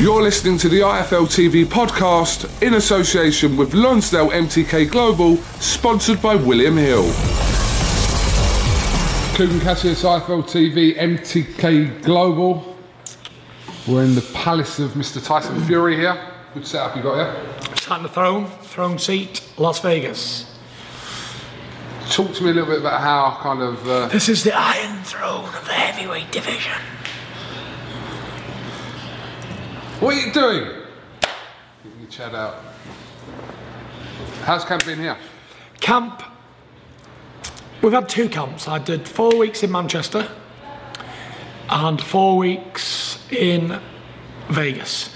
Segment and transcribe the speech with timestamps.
[0.00, 6.36] You're listening to the IFL TV podcast in association with Lonsdale MTK Global, sponsored by
[6.36, 7.02] William Hill.
[9.34, 12.76] Kugan Cassius, IFL TV, MTK Global.
[13.88, 15.24] We're in the palace of Mr.
[15.24, 16.16] Tyson Fury here.
[16.54, 17.76] Good setup you got here.
[17.76, 20.46] Sat on the throne, throne seat, Las Vegas.
[22.10, 23.88] Talk to me a little bit about how kind of.
[23.88, 26.72] Uh, This is the Iron Throne of the heavyweight division.
[30.00, 30.64] What are you doing?
[31.82, 32.62] Give your chat out.
[34.42, 35.16] How's camp been here?
[35.80, 36.22] Camp.
[37.82, 38.68] We've had two camps.
[38.68, 40.28] I did four weeks in Manchester
[41.68, 43.80] and four weeks in
[44.48, 45.14] Vegas.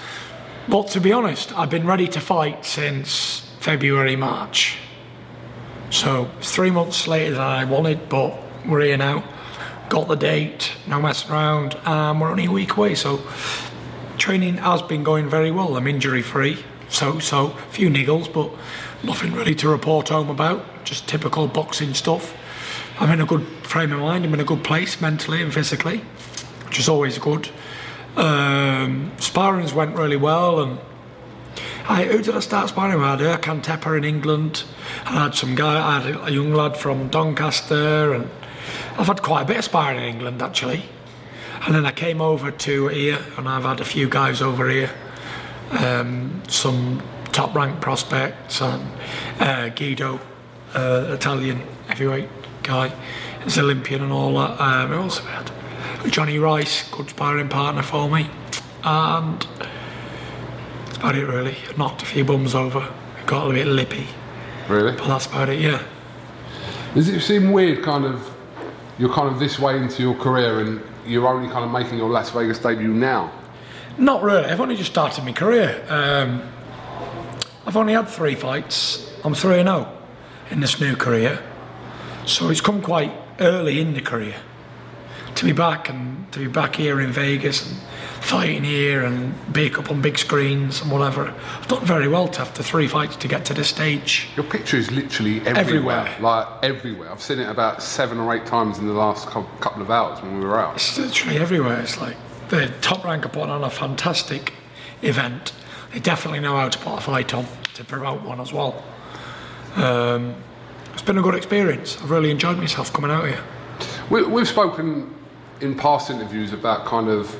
[0.69, 4.79] But to be honest, I've been ready to fight since February, March.
[5.91, 9.25] So three months later than I wanted, but we're here now.
[9.89, 12.95] Got the date, no messing around, and we're only a week away.
[12.95, 13.19] So
[14.23, 15.77] training has been going very well.
[15.77, 18.53] I'm injury free, so so a few niggles, but
[19.03, 20.85] nothing really to report home about.
[20.85, 22.33] Just typical boxing stuff.
[23.01, 24.25] I'm in a good frame of mind.
[24.25, 26.03] I'm in a good place mentally and physically,
[26.69, 27.49] which is always good.
[28.15, 30.79] Um, sparrings went really well, and
[31.89, 33.05] I, who did I start sparring with?
[33.05, 34.63] I had Erkan Teper in England.
[35.05, 38.31] I had some guy, I had a young lad from Doncaster, and
[38.97, 40.85] I've had quite a bit of sparring in England actually.
[41.65, 44.91] And then I came over to here, and I've had a few guys over here,
[45.71, 48.83] um, some top ranked prospects, and
[49.39, 50.21] uh, Guido,
[50.75, 52.29] uh, Italian heavyweight
[52.65, 52.93] guy,
[53.47, 54.61] is Olympian and all that.
[54.61, 55.47] Um, I also had
[56.11, 58.29] Jonnie Rice, good sparring partner for me,
[58.83, 61.57] and that's about it really.
[61.77, 62.93] Knocked a few bums over,
[63.27, 64.09] got a bit lippy,
[64.69, 64.97] Really?
[64.97, 65.61] but that's about it.
[65.61, 65.81] Yeah.
[66.95, 68.35] Does it seem weird, kind of,
[68.99, 72.11] you're kind of this way into your career and you're only kind of making your
[72.11, 73.33] Las Vegas debut now?
[73.99, 74.47] Not really.
[74.47, 75.85] I've only just started my career.
[75.89, 76.43] Um,
[77.67, 79.11] I've only had three fights.
[79.25, 79.99] I'm 3 0
[80.51, 81.43] in this new career.
[82.27, 84.37] So it's come quite early in the career.
[85.37, 87.81] To be back and to be back here in Vegas and
[88.23, 91.35] fighting here and be up on big screens and whatever.
[91.59, 94.29] I've done very well to have after three fights to get to this stage.
[94.37, 96.01] Your picture is literally everywhere.
[96.01, 96.17] Everywhere.
[96.21, 97.11] Like everywhere.
[97.11, 100.23] I've seen it about seven or eight times in the last cou- couple of hours
[100.23, 100.77] when we were out.
[100.77, 101.81] It's literally everywhere.
[101.81, 102.17] It's like
[102.49, 104.53] the top rank putting on a fantastic
[105.03, 105.53] event.
[105.93, 108.85] They definitely know how to put a fight on to promote one as well.
[109.77, 110.37] Um,
[110.93, 111.97] it's been a good experience.
[112.01, 113.43] I've really enjoyed myself coming out here.
[114.11, 115.15] We, we've spoken
[115.61, 117.35] in past interviews about kind of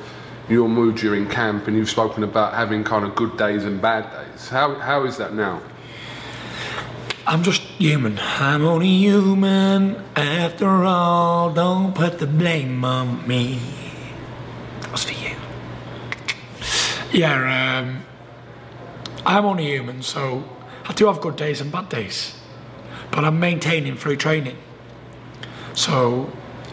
[0.49, 4.09] your mood during camp, and you've spoken about having kind of good days and bad
[4.11, 4.49] days.
[4.49, 5.61] How, how is that now?
[7.25, 8.19] I'm just human.
[8.19, 11.53] I'm only human after all.
[11.53, 13.59] Don't put the blame on me.
[14.81, 15.35] That was for you.
[17.13, 18.03] Yeah, um,
[19.25, 20.43] I'm only human, so
[20.83, 22.35] I do have good days and bad days.
[23.11, 24.57] But I'm maintaining through training.
[25.73, 26.29] So,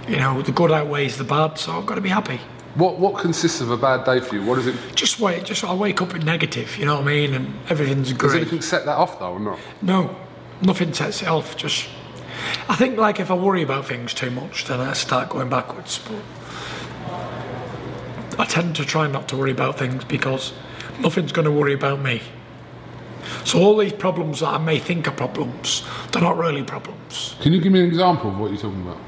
[0.09, 2.41] you know, the good outweighs the bad, so I've got to be happy.
[2.77, 4.45] What, what consists of a bad day for you?
[4.45, 4.77] What is it?
[4.95, 8.13] Just wait, just I wake up in negative, you know what I mean, and everything's
[8.13, 8.33] great.
[8.33, 9.59] Does anything set that off though, or not?
[9.83, 10.17] No,
[10.63, 11.57] Nothing sets it off.
[11.57, 11.89] Just,
[12.69, 15.99] I think like if I worry about things too much, then I start going backwards.
[15.99, 16.23] But
[18.39, 20.53] I tend to try not to worry about things because
[21.01, 22.21] nothing's going to worry about me.
[23.45, 25.83] So all these problems that I may think are problems,
[26.13, 27.37] they're not really problems.
[27.41, 28.99] Can you give me an example of what you're talking about?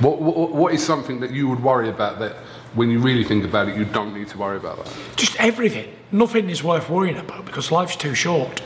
[0.00, 2.36] What, what, what is something that you would worry about that
[2.74, 4.92] when you really think about it, you don't need to worry about that?
[5.16, 5.94] Just everything.
[6.12, 8.62] Nothing is worth worrying about because life's too short.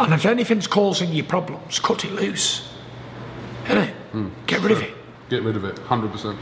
[0.00, 2.68] And if anything's causing you problems, cut it loose.
[3.64, 3.92] Innit?
[4.46, 4.94] Get rid of it.
[5.28, 6.38] Get rid of it, 100%.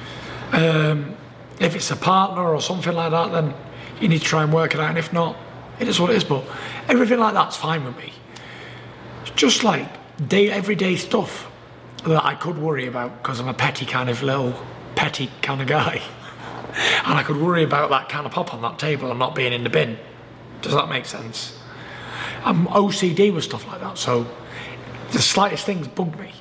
[0.53, 1.17] Um,
[1.59, 3.55] if it's a partner or something like that, then
[4.01, 4.91] you need to try and work it out.
[4.91, 5.37] And if not,
[5.81, 6.25] it is what it is.
[6.25, 6.45] But
[6.89, 8.13] everything like that's fine with me.
[9.23, 9.89] It's just like
[10.29, 11.51] day, everyday stuff
[12.05, 14.55] that I could worry about because I'm a petty kind of little,
[14.95, 16.03] petty kind of guy.
[16.77, 19.53] and I could worry about that can of pop on that table and not being
[19.53, 19.99] in the bin.
[20.63, 21.59] Does that make sense?
[22.45, 24.27] Um, I'm OCD with stuff like that, so
[25.13, 26.33] the slightest things bug me.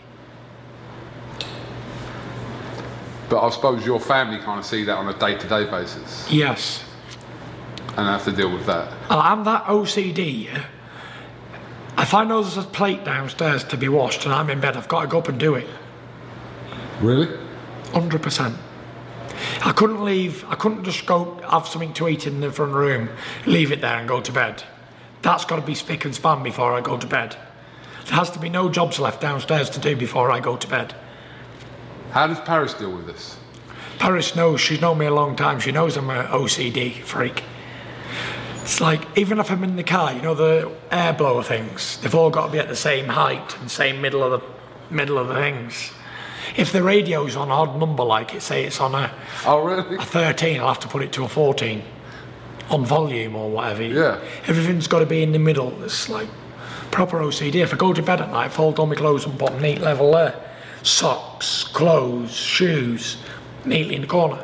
[3.30, 6.28] But I suppose your family kind of see that on a day to day basis
[6.32, 6.84] Yes.
[7.98, 8.92] and I have to deal with that.
[9.10, 10.50] And I'm that OCD.
[11.98, 14.88] If I know there's a plate downstairs to be washed and I'm in bed, I've
[14.88, 15.68] got to go up and do it.
[17.02, 17.28] Really?
[17.94, 18.56] 100%.
[19.64, 23.10] I couldn't leave, I couldn't just go have something to eat in the front room,
[23.46, 24.64] leave it there and go to bed.
[25.22, 27.36] That's got to be spick and span before I go to bed.
[28.06, 30.94] There has to be no jobs left downstairs to do before I go to bed.
[32.12, 33.38] How does Paris deal with this?
[33.98, 37.44] Paris knows, she's known me a long time, she knows I'm an OCD freak.
[38.62, 42.16] It's like, even if I'm in the car, you know, the air blower things, they've
[42.16, 44.48] all got to be at the same height and same middle of the
[44.94, 45.92] middle of the things.
[46.56, 49.12] If the radio's on odd number, like it, say it's on a,
[49.46, 49.96] Oh, really?
[49.98, 51.82] a 13, I'll have to put it to a 14
[52.70, 53.84] on volume or whatever.
[53.84, 54.20] Yeah.
[54.48, 55.84] Everything's got to be in the middle.
[55.84, 56.28] It's like
[56.92, 57.56] proper OCD.
[57.56, 59.82] If I go to bed at night, fold all my clothes and put them neat
[59.82, 60.36] level there.
[60.84, 63.18] Socks, clothes, shoes,
[63.66, 64.44] neatly in the corner.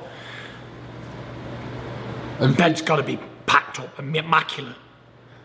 [2.39, 4.75] And Bed's got to be packed up and immaculate,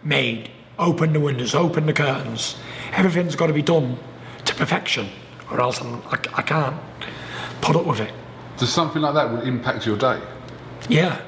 [0.03, 0.51] made.
[0.79, 2.57] Open the windows, open the curtains.
[2.93, 3.99] Everything's got to be done
[4.45, 5.09] to perfection,
[5.51, 6.77] or else I'm, I, I can't
[7.61, 8.13] put up with it.
[8.59, 10.21] does something like that would impact your day?
[10.89, 11.21] Yeah.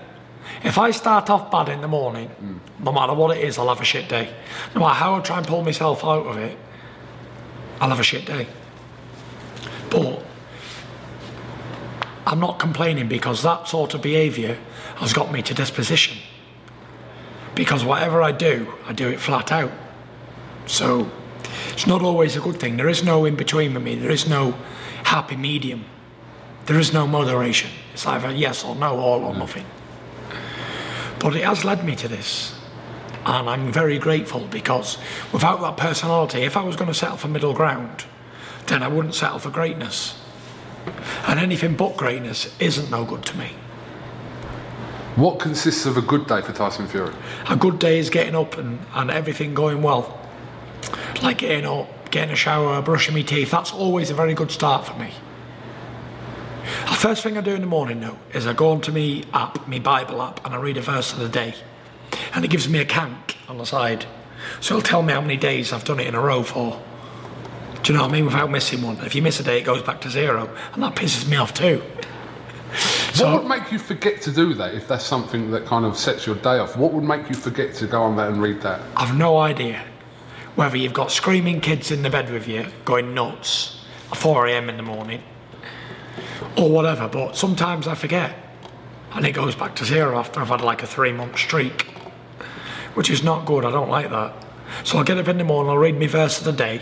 [0.65, 2.59] If I start off bad in the morning, hmm.
[2.85, 4.33] no matter what it is, I'll have a shit day.
[4.75, 6.57] No matter how I try and pull myself out of it,
[7.81, 8.47] I'll have a shit day.
[9.91, 10.23] But
[12.27, 14.59] I'm not complaining because that sort of behaviour
[14.97, 16.19] has got me to this position.
[17.55, 19.73] Because whatever I do, I do it flat out.
[20.67, 21.11] So
[21.73, 22.77] it's not always a good thing.
[22.77, 24.53] There is no in between with me, there is no
[25.05, 25.85] happy medium.
[26.67, 27.71] There is no moderation.
[27.95, 29.65] It's either yes or no, all or nothing.
[31.19, 32.55] But it has led me to this.
[33.25, 34.99] And I'm very grateful because
[35.33, 38.05] without that personality, if I was going to settle for middle ground,
[38.67, 40.21] then I wouldn't settle for greatness.
[41.27, 43.53] And anything but greatness isn't no good to me.
[45.17, 47.15] What consists of a good day for Tyson Fury?
[47.49, 50.18] A good day is getting up and, and everything going well.
[51.23, 54.87] Like getting up, getting a shower, brushing my teeth, that's always a very good start
[54.87, 55.11] for me.
[56.89, 59.67] The first thing I do in the morning though is I go onto my app,
[59.67, 61.55] my Bible app, and I read a verse of the day.
[62.35, 64.07] And it gives me a count on the side.
[64.61, 66.81] So it'll tell me how many days I've done it in a row for.
[67.83, 68.27] Do you know what I mean?
[68.27, 68.99] Without missing one.
[69.05, 70.55] If you miss a day, it goes back to zero.
[70.75, 71.83] And that pisses me off too.
[73.17, 76.27] what would make you forget to do that if that's something that kind of sets
[76.27, 76.77] your day off?
[76.77, 78.81] What would make you forget to go on that and read that?
[78.97, 79.85] I've no idea
[80.59, 84.69] whether you've got screaming kids in the bed with you going nuts at 4 a.m.
[84.69, 85.23] in the morning
[86.57, 88.35] or whatever, but sometimes I forget
[89.13, 91.83] and it goes back to zero after I've had like a three month streak,
[92.95, 93.65] which is not good.
[93.65, 94.35] I don't like that.
[94.83, 96.81] So I'll get up in the morning, I'll read my verse of the day,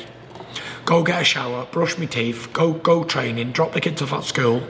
[0.86, 4.24] go get a shower, brush my teeth, go go training, drop the kids off at
[4.24, 4.66] school,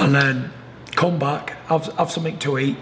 [0.00, 0.52] and then
[0.96, 2.78] come back, have, have something to eat,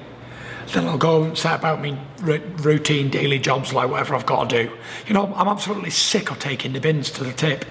[0.69, 4.51] then I'll go and set about me r- routine daily jobs like whatever I've got
[4.51, 4.73] to do.
[5.07, 7.65] You know, I'm absolutely sick of taking the bins to the tip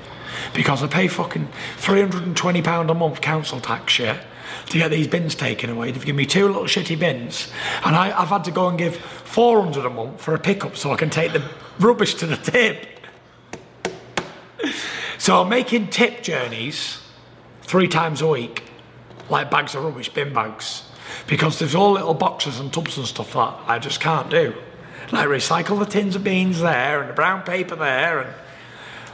[0.54, 4.24] because I pay fucking £320 a month council tax, yeah,
[4.68, 5.92] to get these bins taken away.
[5.92, 7.52] They've given me two little shitty bins
[7.84, 10.92] and I, I've had to go and give 400 a month for a pickup so
[10.92, 11.44] I can take the
[11.80, 12.86] rubbish to the tip.
[15.20, 17.02] So I'm making tip journeys
[17.64, 18.64] three times a week,
[19.30, 20.89] like bags of rubbish, bin bags,
[21.28, 24.54] because there's all little boxes and tubs and stuff that I just can't do.
[25.12, 28.34] Like recycle the tins of beans there and the brown paper there and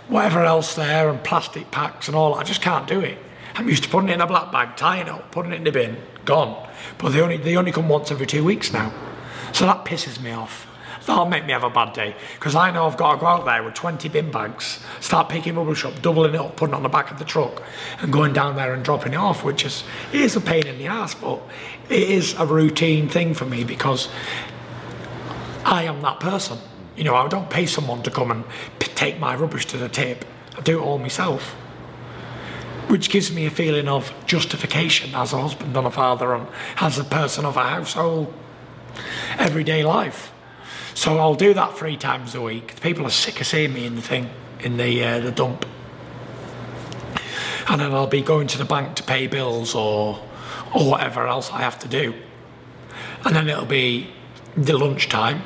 [0.07, 2.35] whatever else there and plastic packs and all.
[2.35, 3.17] I just can't do it.
[3.55, 5.63] I'm used to putting it in a black bag, tying it up, putting it in
[5.63, 6.67] the bin, gone.
[6.97, 8.93] But they only they only come once every two weeks now,
[9.53, 10.67] so that pisses me off.
[11.05, 13.45] That'll make me have a bad day because I know I've got to go out
[13.45, 16.83] there with 20 bin bags, start picking rubbish up, doubling it up, putting it on
[16.83, 17.61] the back of the truck,
[18.01, 20.87] and going down there and dropping it off, which is is a pain in the
[20.87, 21.41] ass, but
[21.89, 24.09] it is a routine thing for me because
[25.63, 26.57] I am that person.
[26.95, 28.45] You know, I don't pay someone to come and
[28.79, 30.25] take my rubbish to the tip.
[30.57, 31.51] I do it all myself,
[32.87, 36.97] which gives me a feeling of justification as a husband and a father and as
[36.97, 38.33] a person of a household,
[39.37, 40.31] everyday life.
[40.93, 42.79] So I'll do that three times a week.
[42.79, 44.29] People are sick of seeing me in the thing,
[44.61, 45.65] in the uh, the dump,
[47.67, 50.21] and then I'll be going to the bank to pay bills or
[50.75, 52.13] or whatever else I have to do,
[53.23, 54.09] and then it'll be
[54.57, 55.41] the lunchtime.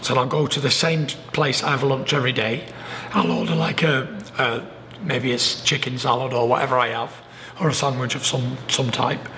[0.00, 2.66] So I'll go to the same place I have lunch every day.
[3.12, 4.66] I'll order like a, a
[5.04, 7.14] maybe it's chicken salad or whatever I have,
[7.60, 9.28] or a sandwich of some some type,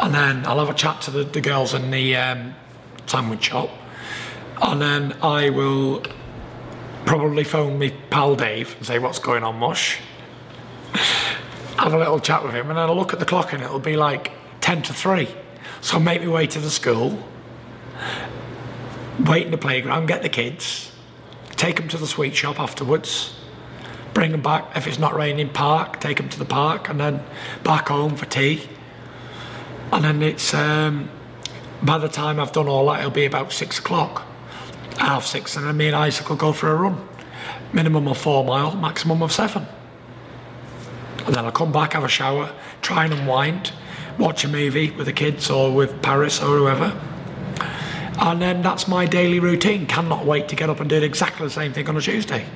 [0.00, 2.54] and then I'll have a chat to the, the girls in the um,
[3.06, 3.70] sandwich shop,
[4.60, 6.02] and then I will
[7.06, 9.98] probably phone me pal Dave and say what's going on, Mush.
[11.78, 13.80] have a little chat with him, and then I'll look at the clock and it'll
[13.80, 14.32] be like
[14.72, 15.28] ten to three.
[15.82, 17.22] So I'll make my way to the school,
[19.20, 20.90] wait in the playground, get the kids,
[21.56, 23.34] take them to the sweet shop afterwards,
[24.14, 27.22] bring them back if it's not raining, park, take them to the park, and then
[27.62, 28.66] back home for tea.
[29.92, 31.10] And then it's um,
[31.82, 34.22] by the time I've done all that, it'll be about six o'clock,
[34.96, 37.06] half six, and then me and Isaac will go for a run,
[37.74, 39.66] minimum of four mile, maximum of seven.
[41.26, 43.72] And then I'll come back, have a shower, try and unwind,
[44.18, 46.98] watch a movie with the kids or with Paris or whoever.
[48.18, 49.86] And then that's my daily routine.
[49.86, 52.46] Cannot wait to get up and do exactly the same thing on a Tuesday.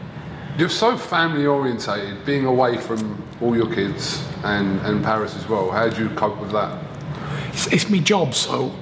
[0.59, 5.71] You're so family orientated, being away from all your kids and, and Paris as well.
[5.71, 6.83] How do you cope with that?
[7.49, 8.75] It's, it's my job, so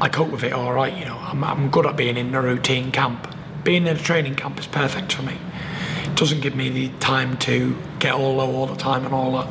[0.00, 0.96] I cope with it all right.
[0.96, 3.34] You know, I'm, I'm good at being in a routine camp.
[3.64, 5.38] Being in a training camp is perfect for me.
[6.04, 9.32] It doesn't give me the time to get all low all the time and all
[9.38, 9.48] that.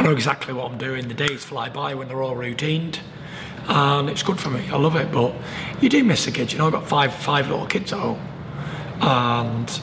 [0.00, 1.08] I know exactly what I'm doing.
[1.08, 3.00] The days fly by when they're all routined,
[3.68, 4.66] and it's good for me.
[4.70, 5.12] I love it.
[5.12, 5.34] But
[5.82, 6.54] you do miss the kids.
[6.54, 8.18] You know, I've got five five little kids at home,
[9.02, 9.80] and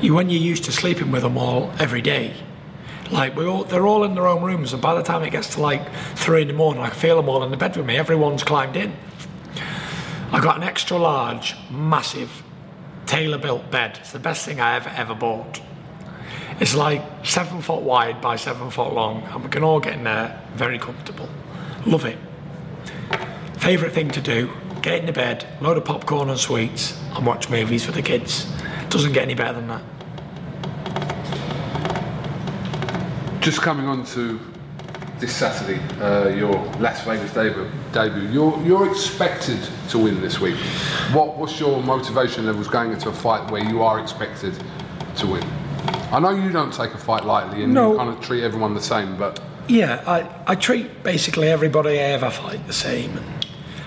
[0.00, 2.34] you when you're used to sleeping with them all every day,
[3.12, 5.54] like we all, they're all in their own rooms, and by the time it gets
[5.54, 7.96] to like three in the morning, I feel them all in the bed with me.
[7.96, 8.96] Everyone's climbed in.
[10.32, 12.42] I got an extra large, massive,
[13.06, 13.98] tailor-built bed.
[14.00, 15.60] It's the best thing I ever ever bought.
[16.60, 20.04] It's like seven foot wide by seven foot long, and we can all get in
[20.04, 21.26] there very comfortable.
[21.86, 22.18] Love it.
[23.58, 24.50] Favourite thing to do:
[24.82, 28.46] get in the bed, load of popcorn and sweets, and watch movies for the kids.
[28.90, 29.82] Doesn't get any better than that.
[33.40, 34.38] Just coming on to
[35.18, 37.70] this Saturday, uh, your Las Vegas debut.
[37.92, 38.28] debut.
[38.28, 40.56] You're, you're expected to win this week.
[41.12, 44.54] What, what's your motivation levels going into a fight where you are expected
[45.16, 45.59] to win?
[46.12, 47.92] I know you don't take a fight lightly and No.
[47.92, 52.02] you kind of treat everyone the same, but Yeah, I, I treat basically everybody I
[52.14, 53.18] ever fight the same.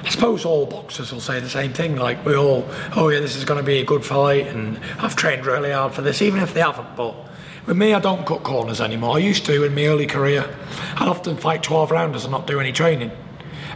[0.06, 1.96] I suppose all boxers will say the same thing.
[1.96, 5.16] Like we all, oh yeah, this is going to be a good fight, and I've
[5.16, 6.96] trained really hard for this, even if they haven't.
[6.98, 7.16] But
[7.66, 9.16] with me, I don't cut corners anymore.
[9.16, 10.44] I used to in my early career.
[10.96, 13.12] I'd often fight 12 rounders and not do any training,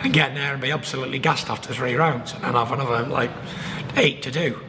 [0.02, 3.04] and get in there and be absolutely gassed after three rounds, and then have another
[3.08, 3.32] like
[3.96, 4.60] eight to do.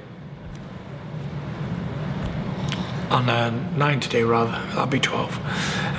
[3.10, 4.52] Uh, nine to do rather.
[4.74, 5.38] That'd be twelve.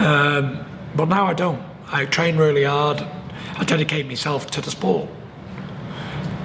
[0.02, 1.62] Um, but now I don't.
[1.92, 3.06] I train really hard.
[3.58, 5.10] I dedicate myself to the sport.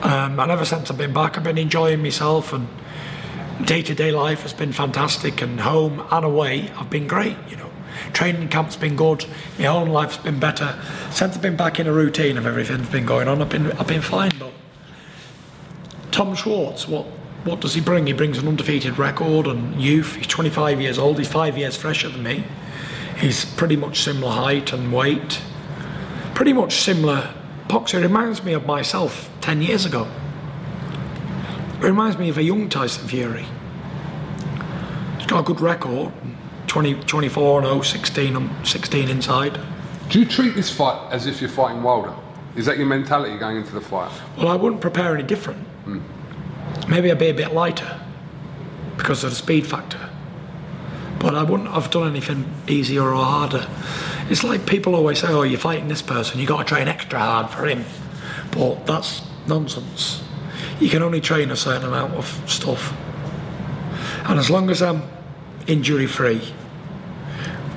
[0.02, 2.68] Um, and ever since I've been back, I've been enjoying myself, and
[3.64, 5.40] day-to-day life has been fantastic.
[5.42, 7.37] And home and away, I've been great.
[7.49, 7.71] You know,
[8.12, 9.26] training camp's been good.
[9.59, 10.78] My own life's been better.
[11.11, 13.87] Since I've been back in a routine of everything's been going on, I've been I've
[13.87, 14.33] been fine.
[14.38, 14.52] But
[16.11, 17.06] Tom Schwarz, what
[17.44, 18.06] what does he bring?
[18.06, 20.16] He brings an undefeated record and youth.
[20.16, 21.18] He's 25 years old.
[21.18, 22.44] He's five years fresher than me.
[23.18, 25.40] He's pretty much similar height and weight.
[26.34, 27.34] Pretty much similar
[27.68, 28.00] boxer.
[28.00, 30.08] Reminds me of myself 10 years ago.
[31.76, 33.46] It Reminds me of a young Tyson Fury.
[35.18, 36.12] He's got a good record.
[36.66, 39.60] 20, 24 and 0, 16, and 16 inside.
[40.08, 42.14] do you treat this fight as if you're fighting Wilder?
[42.56, 44.10] Is that your mentality going into the fight?
[44.36, 45.60] Well, I wouldn't prepare any different.
[45.84, 46.00] Hmm.
[46.88, 48.00] Maybe I'd be a bit lighter
[48.97, 50.11] because of the speed factor.
[51.19, 53.66] But I wouldn't have done anything easier or harder.
[54.28, 57.19] It's like people always say, oh, you're fighting this person, you've got to train extra
[57.19, 57.85] hard for him.
[58.50, 60.23] But that's nonsense.
[60.81, 62.95] You can only train a certain amount of stuff.
[64.26, 65.02] And as long as I'm
[65.66, 66.40] injury free,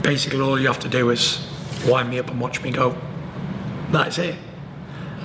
[0.02, 1.46] basically all you have to do is
[1.86, 2.98] wind me up and watch me go.
[3.92, 4.36] That's it.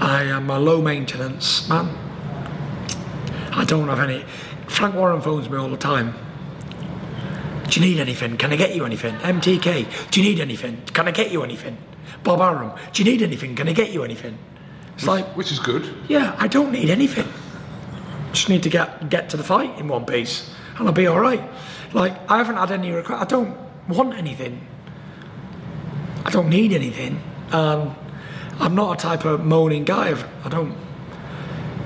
[0.00, 1.96] I am a low maintenance man.
[3.72, 4.22] I don't have any.
[4.68, 6.14] Frank Warren phones me all the time.
[7.70, 8.36] Do you need anything?
[8.36, 9.14] Can I get you anything?
[9.14, 10.82] MTK, do you need anything?
[10.92, 11.78] Can I get you anything?
[12.22, 13.56] Bob Arum, do you need anything?
[13.56, 14.36] Can I get you anything?
[14.94, 15.88] It's like, Which is good.
[16.06, 17.26] yeah, I don't need anything.
[18.32, 21.18] Just need to get get to the fight in one piece, and I'll be all
[21.20, 21.42] right.
[21.94, 23.22] Like I haven't had any request.
[23.22, 23.56] I don't
[23.88, 24.66] want anything.
[26.26, 27.22] I don't need anything.
[27.52, 27.96] Um,
[28.60, 30.14] I'm not a type of moaning guy.
[30.44, 30.76] I don't.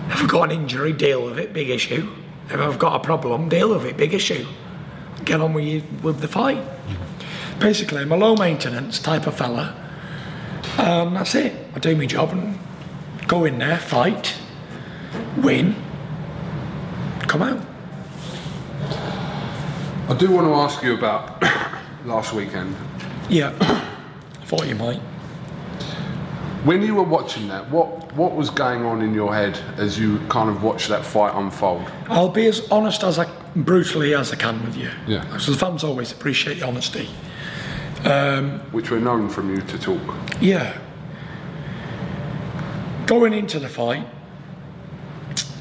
[0.09, 1.53] If I've got an injury, deal with it.
[1.53, 2.13] Big issue.
[2.49, 3.97] If I've got a problem, deal with it.
[3.97, 4.47] Big issue.
[5.25, 6.63] Get on with you, with the fight.
[7.59, 9.75] Basically, I'm a low maintenance type of fella.
[10.79, 11.55] Um, that's it.
[11.75, 12.59] I do my job and
[13.27, 14.37] go in there, fight,
[15.39, 15.75] win,
[17.27, 17.65] come out.
[20.09, 21.43] I do want to ask you about
[22.05, 22.77] last weekend.
[23.29, 25.01] Yeah, I thought you might.
[26.67, 30.19] When you were watching that, what what was going on in your head as you
[30.29, 31.89] kind of watched that fight unfold?
[32.09, 34.91] I'll be as honest as I brutally as I can with you.
[35.07, 35.25] Yeah.
[35.27, 37.09] Because the fans always appreciate your honesty.
[38.05, 40.17] Um, Which we're known from you to talk.
[40.41, 40.77] Yeah.
[43.07, 44.05] Going into the fight,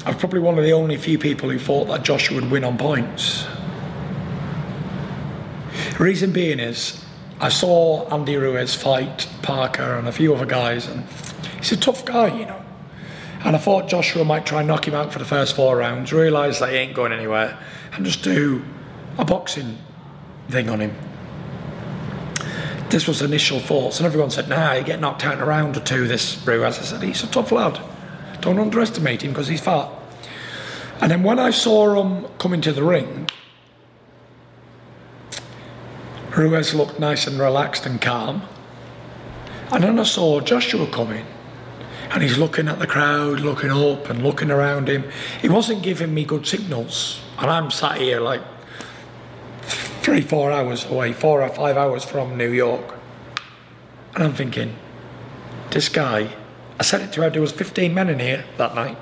[0.04, 2.64] I was probably one of the only few people who thought that Joshua would win
[2.64, 3.46] on points.
[6.00, 7.05] Reason being is,
[7.38, 11.04] I saw Andy Ruiz fight Parker and a few other guys, and
[11.58, 12.62] he's a tough guy, you know.
[13.44, 16.12] And I thought Joshua might try and knock him out for the first four rounds,
[16.12, 17.58] realise that he ain't going anywhere,
[17.92, 18.64] and just do
[19.18, 19.76] a boxing
[20.48, 20.94] thing on him.
[22.88, 25.76] This was initial thoughts, and everyone said, "Nah, you get knocked out in a round
[25.76, 27.78] or two." This Ruiz, I said, "He's a tough lad.
[28.40, 29.88] Don't underestimate him because he's fat."
[31.02, 33.25] And then when I saw him come into the ring,
[36.36, 38.42] Ruiz looked nice and relaxed and calm.
[39.72, 41.24] And then I saw Joshua coming,
[42.10, 45.04] and he's looking at the crowd, looking up and looking around him.
[45.40, 48.42] He wasn't giving me good signals, and I'm sat here like
[49.62, 52.94] three, four hours away, four or five hours from New York.
[54.14, 54.76] And I'm thinking,
[55.70, 56.30] this guy,
[56.78, 58.98] I said it to her, there was 15 men in here that night.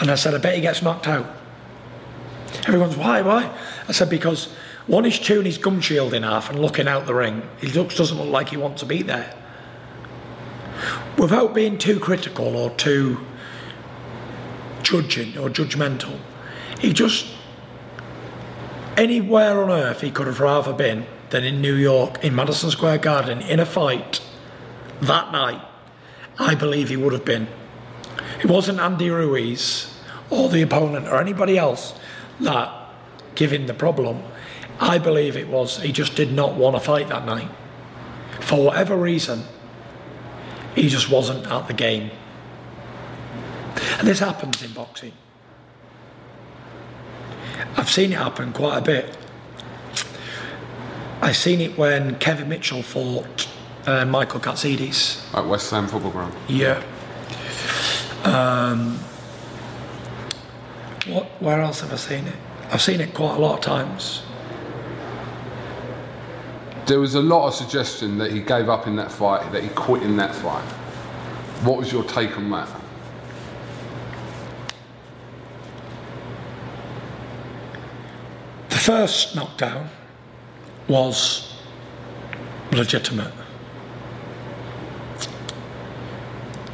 [0.00, 1.26] And I said, I bet he gets knocked out.
[2.66, 3.54] Everyone's, why, why?
[3.88, 4.48] I said, because
[4.86, 7.42] one is chewing his gum shield in half and looking out the ring.
[7.60, 9.34] He looks, doesn't look like he wants to be there.
[11.18, 13.24] Without being too critical or too
[14.82, 16.18] judging or judgmental,
[16.78, 17.26] he just
[18.96, 22.98] anywhere on earth he could have rather been than in New York, in Madison Square
[22.98, 24.20] Garden, in a fight
[25.00, 25.60] that night,
[26.38, 27.48] I believe he would have been.
[28.40, 29.98] It wasn't Andy Ruiz
[30.30, 31.94] or the opponent or anybody else
[32.40, 32.70] that
[33.34, 34.22] gave him the problem.
[34.78, 37.50] I believe it was he just did not want to fight that night.
[38.40, 39.44] For whatever reason,
[40.74, 42.10] he just wasn't at the game.
[43.98, 45.12] And this happens in boxing.
[47.76, 49.16] I've seen it happen quite a bit.
[51.22, 53.48] I've seen it when Kevin Mitchell fought
[53.86, 55.34] uh, Michael Katsidis.
[55.34, 56.34] At West Ham Football Ground.
[56.48, 56.82] Yeah.
[58.24, 58.98] Um,
[61.06, 61.26] what?
[61.40, 62.36] Where else have I seen it?
[62.70, 64.22] I've seen it quite a lot of times.
[66.86, 69.68] There was a lot of suggestion that he gave up in that fight, that he
[69.70, 70.64] quit in that fight.
[71.64, 72.68] What was your take on that?
[78.68, 79.88] The first knockdown
[80.86, 81.54] was
[82.70, 83.32] legitimate.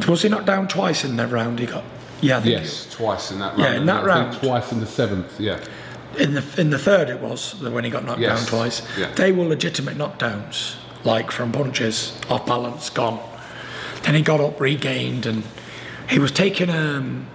[0.06, 1.58] Was he knocked down twice in that round?
[1.58, 1.84] He got
[2.20, 2.42] yeah.
[2.42, 3.60] Yes, twice in that round.
[3.60, 4.42] Yeah, in that and I think round.
[4.42, 5.64] Twice in the seventh, yeah.
[6.18, 8.82] In the in the third, it was when he got knocked Yes, down twice.
[8.98, 9.12] yeah.
[9.14, 13.18] They were legitimate knockdowns, like from punches, off balance, gone.
[14.02, 15.42] Then he got up, regained, and
[16.10, 17.26] he was taking um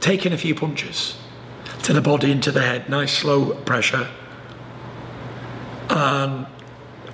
[0.00, 1.16] taking a few punches
[1.84, 4.08] to the body, into the head, nice slow pressure.
[5.88, 6.46] And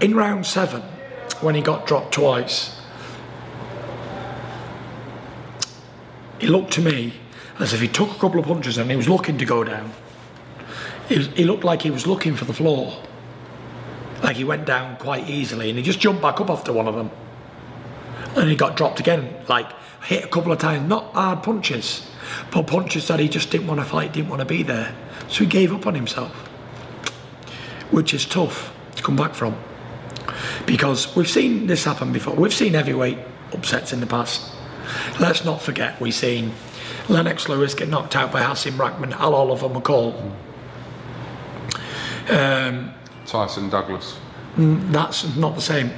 [0.00, 0.82] in round seven,
[1.40, 2.76] when he got dropped twice,
[6.40, 7.19] he looked to me
[7.60, 9.92] as if he took a couple of punches and he was looking to go down.
[11.08, 13.02] He, he looked like he was looking for the floor.
[14.22, 16.94] Like he went down quite easily and he just jumped back up after one of
[16.94, 17.10] them.
[18.36, 19.70] And he got dropped again, like
[20.02, 22.10] hit a couple of times, not hard punches,
[22.50, 24.94] but punches that he just didn't want to fight, didn't want to be there.
[25.28, 26.32] So he gave up on himself,
[27.90, 29.56] which is tough to come back from.
[30.64, 32.34] Because we've seen this happen before.
[32.34, 33.18] We've seen heavyweight
[33.52, 34.50] upsets in the past.
[35.18, 36.52] Let's not forget we've seen
[37.10, 40.32] Lennox Lewis get knocked out by Hasim Rackman, Al Oliver McCall.
[42.28, 42.92] Um,
[43.26, 44.18] Tyson Douglas.
[44.56, 45.90] that's not the same.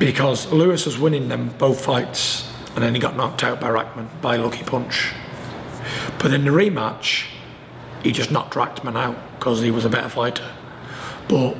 [0.00, 4.08] because Lewis was winning them both fights, and then he got knocked out by Rackman
[4.22, 5.12] by lucky punch.
[6.18, 7.26] But in the rematch,
[8.02, 10.50] he just knocked Rackman out because he was a better fighter.
[11.28, 11.56] But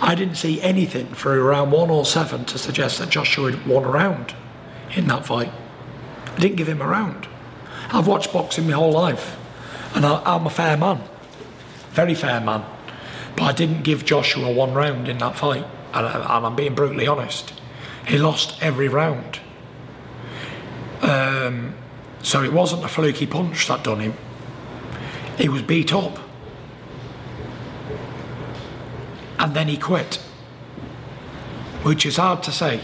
[0.00, 3.84] I didn't see anything through round one or seven to suggest that Joshua had won
[3.84, 4.34] a round
[4.96, 5.52] in that fight.
[6.36, 7.26] I didn't give him a round.
[7.88, 9.38] I've watched boxing my whole life,
[9.94, 11.00] and I, I'm a fair man,
[11.90, 12.62] very fair man.
[13.36, 16.74] But I didn't give Joshua one round in that fight, and, I, and I'm being
[16.74, 17.54] brutally honest.
[18.06, 19.40] He lost every round.
[21.00, 21.74] Um,
[22.22, 24.14] so it wasn't a fluky punch that done him.
[25.38, 26.18] He was beat up.
[29.38, 30.16] And then he quit.
[31.82, 32.80] Which is hard to say.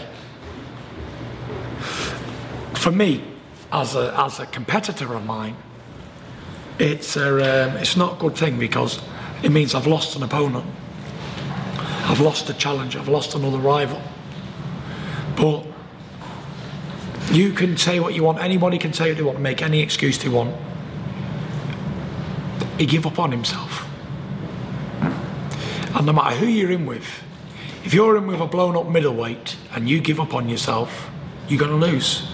[2.73, 3.32] For me,
[3.73, 5.57] as a, as a competitor of mine,
[6.77, 7.33] it's, a,
[7.69, 9.01] um, it's not a good thing because
[9.41, 10.65] it means I've lost an opponent.
[12.05, 14.01] I've lost a challenge, I've lost another rival.
[15.35, 15.65] But
[17.31, 20.19] you can say what you want, anybody can say what they want, make any excuse
[20.19, 20.55] they want.
[22.77, 23.87] He give up on himself.
[25.95, 27.23] And no matter who you're in with,
[27.83, 31.09] if you're in with a blown up middleweight and you give up on yourself,
[31.47, 32.32] you're going to lose.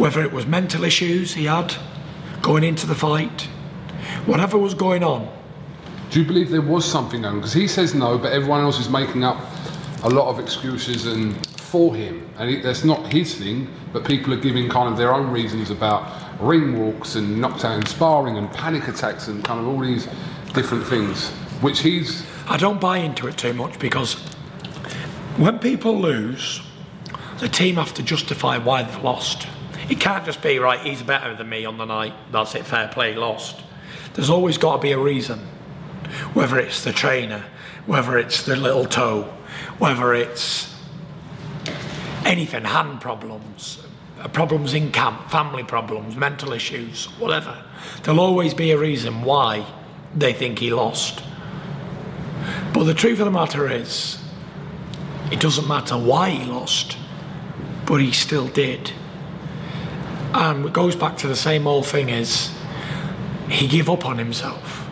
[0.00, 1.74] Whether it was mental issues he had
[2.40, 3.42] going into the fight,
[4.24, 5.30] whatever was going on.
[6.10, 7.36] Do you believe there was something on?
[7.36, 9.36] Because he says no, but everyone else is making up
[10.02, 13.68] a lot of excuses and for him, and it, that's not his thing.
[13.92, 16.10] But people are giving kind of their own reasons about
[16.40, 20.08] ring walks and knockdown sparring and panic attacks and kind of all these
[20.54, 21.28] different things,
[21.60, 22.24] which he's.
[22.48, 24.14] I don't buy into it too much because
[25.36, 26.62] when people lose,
[27.40, 29.46] the team have to justify why they've lost.
[29.90, 30.80] It can't just be right.
[30.80, 32.14] He's better than me on the night.
[32.30, 32.64] That's it.
[32.64, 33.14] Fair play.
[33.14, 33.60] Lost.
[34.14, 35.40] There's always got to be a reason.
[36.32, 37.44] Whether it's the trainer,
[37.86, 39.24] whether it's the little toe,
[39.78, 40.72] whether it's
[42.24, 43.84] anything, hand problems,
[44.20, 47.64] uh, problems in camp, family problems, mental issues, whatever.
[48.02, 49.66] There'll always be a reason why
[50.14, 51.22] they think he lost.
[52.72, 54.22] But the truth of the matter is,
[55.32, 56.96] it doesn't matter why he lost,
[57.86, 58.92] but he still did.
[60.32, 62.54] And it goes back to the same old thing is
[63.48, 64.88] he gave up on himself.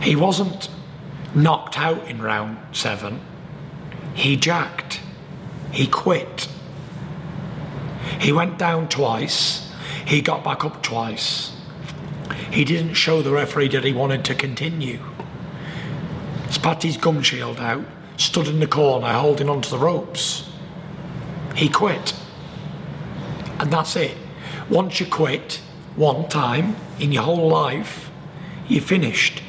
[0.00, 0.68] He wasn't
[1.34, 3.20] knocked out in round seven.
[4.14, 5.00] He jacked.
[5.72, 6.48] He quit.
[8.20, 9.72] He went down twice.
[10.06, 11.52] He got back up twice.
[12.50, 15.00] He didn't show the referee that he wanted to continue.
[16.50, 17.84] Spat his gum shield out,
[18.16, 20.48] stood in the corner holding onto the ropes.
[21.56, 22.14] He quit.
[23.58, 24.16] And that's it.
[24.68, 25.60] Once you quit
[25.96, 28.10] one time in your whole life,
[28.68, 29.42] you're finished.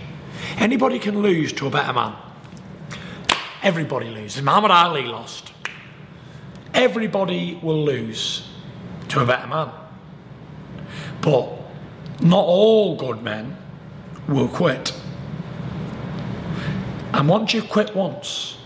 [0.58, 2.16] Anybody can lose to a better man.
[3.64, 4.44] Everybody loses.
[4.44, 5.52] Muhammad Ali lost.
[6.74, 8.48] Everybody will lose
[9.10, 9.72] to a better man.
[11.22, 11.50] But
[12.22, 13.58] not all good men
[14.28, 14.94] will quit.
[17.14, 18.58] And once you quit once,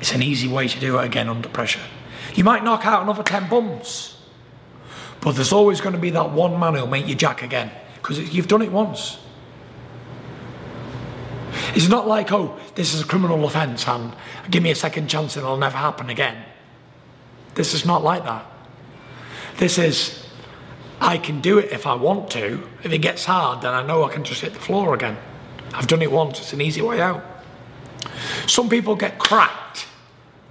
[0.00, 1.80] it's an easy way to do it again under pressure.
[2.34, 4.13] You might knock out another 10 bums,
[5.24, 8.34] but there's always going to be that one man who'll make you jack again because
[8.34, 9.18] you've done it once.
[11.74, 14.14] It's not like, oh, this is a criminal offence and
[14.50, 16.44] give me a second chance and it'll never happen again.
[17.54, 18.44] This is not like that.
[19.56, 20.26] This is,
[21.00, 22.68] I can do it if I want to.
[22.82, 25.16] If it gets hard, then I know I can just hit the floor again.
[25.72, 27.24] I've done it once, it's an easy way out.
[28.46, 29.86] Some people get cracked,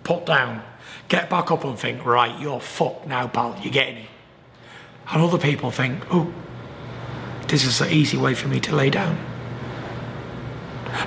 [0.04, 0.64] put down,
[1.10, 4.10] get back up and think, right, you're fucked now, pal, you're getting it.
[5.12, 6.34] And other people think, oh,
[7.48, 9.18] this is the easy way for me to lay down.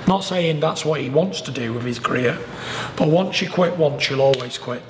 [0.06, 2.38] Not saying that's what he wants to do with his career,
[2.96, 4.82] but once you quit once, you'll always quit.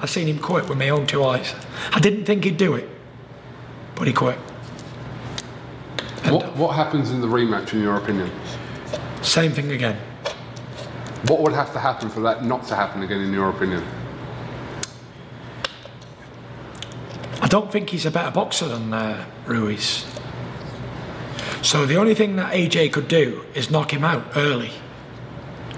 [0.00, 1.54] I've seen him quit with my own two eyes.
[1.92, 2.88] I didn't think he'd do it,
[3.94, 4.38] but he quit.
[6.24, 8.30] What, uh, what happens in the rematch, in your opinion?
[9.22, 9.96] Same thing again.
[11.26, 13.84] What would have to happen for that not to happen again, in your opinion?
[17.50, 20.06] Don't think he's a better boxer than uh, Ruiz.
[21.62, 24.70] So the only thing that AJ could do is knock him out early.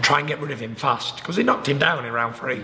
[0.03, 1.17] Try and get rid of him fast.
[1.17, 2.63] Because he knocked him down in round three.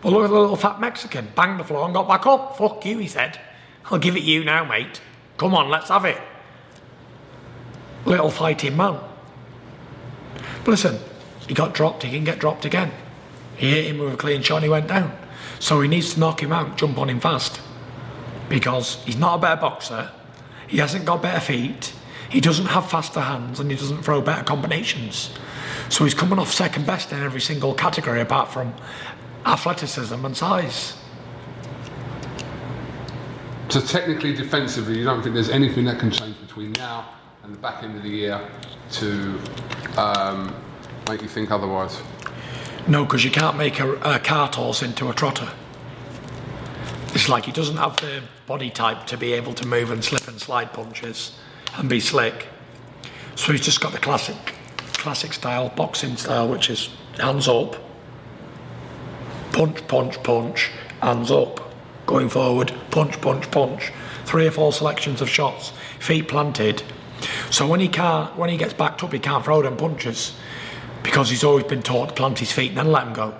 [0.00, 1.28] But look at the little fat Mexican.
[1.36, 2.56] Banged the floor and got back up.
[2.56, 3.38] Fuck you, he said.
[3.90, 5.00] I'll give it you now, mate.
[5.36, 6.20] Come on, let's have it.
[8.06, 8.98] Little fighting man.
[10.64, 10.98] But listen,
[11.46, 12.92] he got dropped, he can get dropped again.
[13.56, 15.16] He hit him with a clean shot and he went down.
[15.58, 17.60] So he needs to knock him out, jump on him fast.
[18.48, 20.10] Because he's not a better boxer,
[20.66, 21.92] he hasn't got better feet,
[22.28, 25.30] He doesn't have faster hands and he doesn't throw better combinations.
[25.88, 28.74] So he's coming off second best in every single category apart from
[29.46, 30.94] athleticism and size.
[33.70, 37.08] So technically, defensively, you don't think there's anything that can change between now
[37.42, 38.40] and the back end of the year
[38.92, 39.40] to
[39.96, 40.54] um,
[41.08, 42.00] make you think otherwise?
[42.86, 45.50] No, because you can't make a, a cart horse into a trotter.
[47.14, 50.28] It's like he doesn't have the body type to be able to move and slip
[50.28, 51.38] and slide punches
[51.76, 52.46] and be slick.
[53.34, 54.36] So he's just got the classic,
[54.94, 57.76] classic style, boxing style, which is hands up,
[59.52, 61.72] punch, punch, punch, hands up,
[62.06, 63.92] going forward, punch, punch, punch.
[64.24, 66.82] Three or four selections of shots, feet planted.
[67.50, 70.34] So when he can't, when he gets backed up, he can't throw them punches
[71.02, 73.38] because he's always been taught to plant his feet and then let them go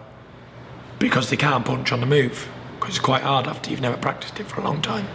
[0.99, 2.49] because they can't punch on the move
[2.89, 5.07] it's quite hard after you've never practiced it for a long time.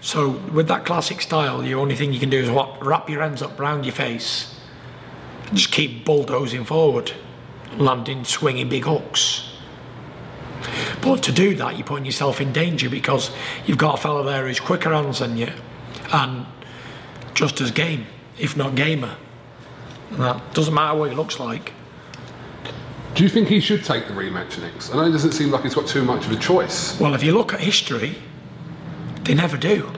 [0.00, 3.20] So with that classic style, the only thing you can do is what, wrap your
[3.20, 4.58] hands up round your face
[5.48, 7.12] and just keep bulldozing forward,
[7.76, 9.52] landing, swinging big hooks.
[11.02, 13.30] But to do that, you're putting yourself in danger because
[13.66, 15.52] you've got a fellow there who's quicker hands than you
[16.12, 16.46] and
[17.34, 18.06] just as game,
[18.38, 19.16] if not gamer.
[20.10, 21.72] And that doesn't matter what he looks like.
[23.14, 24.92] Do you think he should take the rematch next?
[24.92, 26.98] I know it doesn't seem like he's got too much of a choice.
[27.00, 28.14] Well, if you look at history,
[29.24, 29.90] they never do.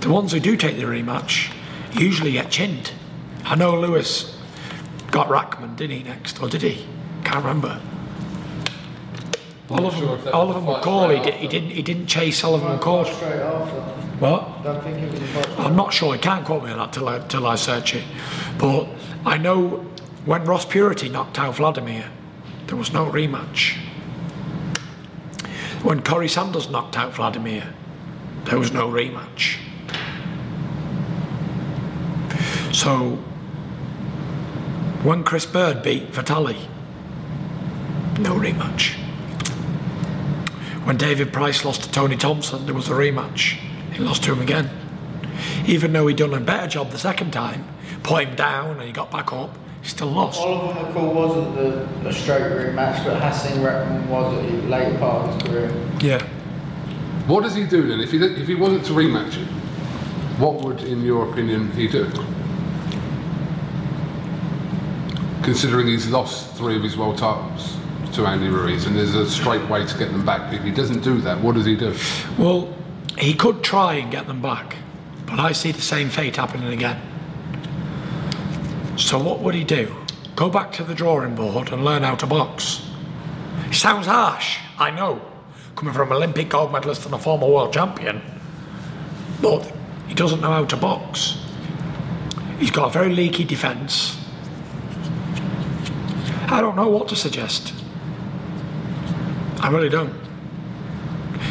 [0.00, 1.52] The ones who do take the rematch
[1.92, 2.92] usually get chinned.
[3.44, 4.36] I know Lewis
[5.10, 6.42] got Rackman, didn't he, next?
[6.42, 6.86] Or did he?
[7.24, 7.80] Can't remember.
[9.70, 11.08] I'm All of sure them, if all of them fight were call.
[11.08, 11.70] He, did, he didn't.
[11.70, 13.04] He didn't chase Sullivan McCall.
[13.12, 13.80] Straight after.
[14.20, 14.62] What?
[14.62, 15.46] Don't think it was.
[15.58, 16.12] I'm not sure.
[16.14, 18.04] He can't quote me on that till I, till I search it.
[18.58, 18.88] But
[19.24, 19.84] I know
[20.24, 22.08] when Ross Puritty knocked out Vladimir,
[22.66, 23.76] there was no rematch.
[25.82, 27.72] When Corrie Sanders knocked out Vladimir,
[28.44, 29.58] there was no rematch.
[32.72, 33.16] So
[35.02, 36.58] when Chris Byrd beat Vitali,
[38.18, 38.94] no rematch.
[40.84, 43.58] When David Price lost to Tony Thompson, there was a rematch.
[43.92, 44.70] He lost to him again.
[45.66, 47.66] Even though he'd done a better job the second time,
[48.02, 49.56] put him down and he got back up,
[49.88, 50.40] still lost.
[50.40, 54.98] Oliver McCall wasn't the, a straight ring match, but Hassan Rackman was at the later
[54.98, 55.88] part of his career.
[56.00, 56.22] Yeah.
[57.26, 58.00] What does he do then?
[58.00, 59.48] If he, if he wasn't to rematch it,
[60.38, 62.10] what would, in your opinion, he do?
[65.42, 67.76] Considering he's lost three of his world titles
[68.12, 70.52] to Andy Ruiz, and there's a straight way to get them back.
[70.52, 71.94] If he doesn't do that, what does he do?
[72.38, 72.74] Well,
[73.18, 74.76] he could try and get them back,
[75.26, 77.00] but I see the same fate happening again.
[78.96, 79.94] So what would he do?
[80.34, 82.82] Go back to the drawing board and learn how to box.
[83.68, 85.20] It sounds harsh, I know,
[85.74, 88.22] coming from an Olympic gold medalist and a former world champion,
[89.40, 89.70] but
[90.08, 91.38] he doesn't know how to box.
[92.58, 94.16] He's got a very leaky defence.
[96.48, 97.74] I don't know what to suggest.
[99.60, 100.14] I really don't.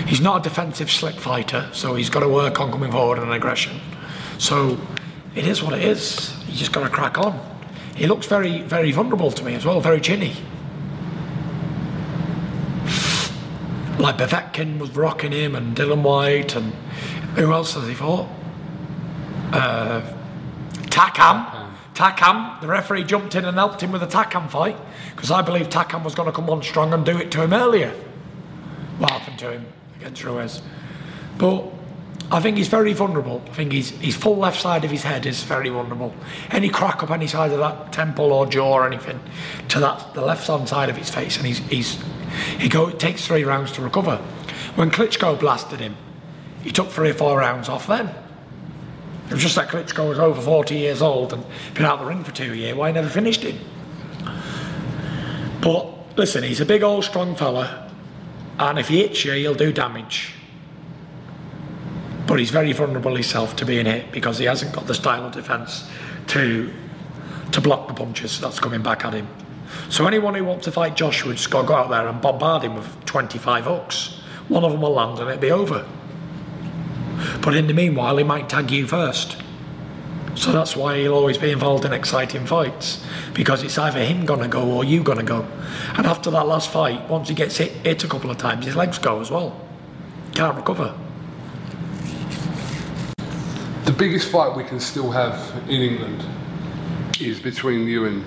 [0.07, 3.31] He's not a defensive slick fighter, so he's got to work on coming forward and
[3.31, 3.79] aggression.
[4.37, 4.79] So
[5.35, 6.34] it is what it is.
[6.47, 7.39] You just got to crack on.
[7.95, 10.35] He looks very, very vulnerable to me as well, very chinny.
[13.97, 16.73] Like Povetkin was rocking him, and Dillian Whyte, and
[17.35, 18.27] who else has he fought?
[19.51, 20.01] Uh,
[20.95, 21.71] Takam.
[21.93, 22.59] Takam.
[22.61, 24.77] The referee jumped in and helped him with the Takam fight
[25.15, 27.53] because I believe Takam was going to come on strong and do it to him
[27.53, 27.91] earlier.
[28.97, 29.65] What happened to him
[29.97, 30.61] against Ruiz?
[31.37, 31.63] But
[32.31, 33.43] I think he's very vulnerable.
[33.47, 36.13] I think he's his full left side of his head is very vulnerable.
[36.49, 39.19] Any crack up any side of that temple or jaw or anything
[39.69, 42.03] to that the left hand side of his face, and he's he's
[42.57, 44.17] he go it takes three rounds to recover.
[44.75, 45.95] When Klitschko blasted him,
[46.63, 48.13] he took three or four rounds off then.
[49.27, 52.05] It was just that Klitschko was over 40 years old and been out of the
[52.05, 52.75] ring for two years.
[52.75, 53.57] Why he never finished him?
[55.61, 57.91] But listen, he's a big old strong fella,
[58.59, 60.34] and if he hits you, he'll do damage.
[62.27, 65.33] But he's very vulnerable himself to being hit because he hasn't got the style of
[65.33, 65.89] defence
[66.27, 66.73] to
[67.51, 69.27] to block the punches that's coming back at him.
[69.89, 72.63] So anyone who wants to fight Joshua just got to go out there and bombard
[72.63, 74.19] him with 25 hooks.
[74.47, 75.87] One of them will land and it'll be over.
[77.41, 79.37] But in the meanwhile, he might tag you first.
[80.35, 84.49] So that's why he'll always be involved in exciting fights because it's either him gonna
[84.49, 85.47] go or you gonna go.
[85.95, 88.75] And after that last fight, once he gets hit, hit a couple of times, his
[88.75, 89.59] legs go as well.
[90.33, 90.93] Can't recover.
[93.85, 96.25] The biggest fight we can still have in England
[97.21, 98.25] is between you and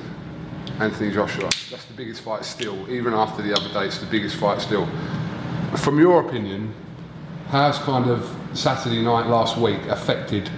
[0.78, 1.50] Anthony Joshua.
[1.68, 4.86] That's the biggest fight still, even after the other day, it's the biggest fight still.
[5.78, 6.72] From your opinion,
[7.48, 10.48] how's kind of Saturday night last week affected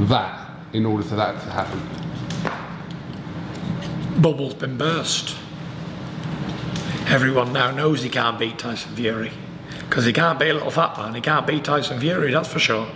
[0.00, 1.80] that in order for that to happen?
[4.20, 5.36] Bubble's been burst.
[7.06, 9.30] Everyone now knows he can't beat Tyson Fury.
[9.88, 12.58] Because he can't beat a little fat man, he can't beat Tyson Fury, that's for
[12.58, 12.88] sure.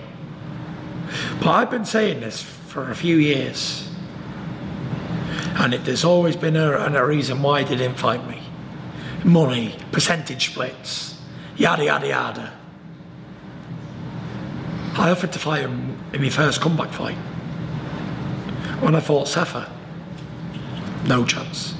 [1.40, 3.90] But I've been saying this for a few years.
[5.56, 8.42] And it, there's always been a, a reason why they didn't fight me.
[9.24, 11.20] Money, percentage splits,
[11.56, 12.52] yada yada yada.
[14.94, 17.16] I offered to fight him in my first comeback fight.
[18.80, 19.68] When I fought Sefer,
[21.06, 21.74] no chance.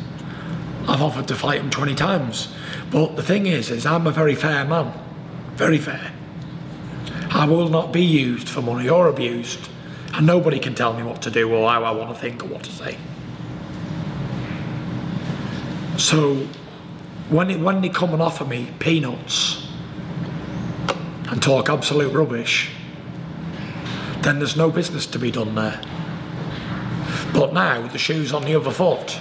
[0.88, 2.48] I've offered to fight him 20 times.
[2.90, 4.92] But the thing is, is I'm a very fair man.
[5.54, 6.12] Very fair.
[7.38, 9.60] I will not be used for money or abused.
[10.12, 12.46] And nobody can tell me what to do or how I want to think or
[12.48, 12.98] what to say.
[15.98, 16.48] So
[17.28, 19.68] when, it, when they come and offer me peanuts
[21.28, 22.72] and talk absolute rubbish,
[24.22, 25.80] then there's no business to be done there.
[27.32, 29.20] But now the shoe's on the other foot.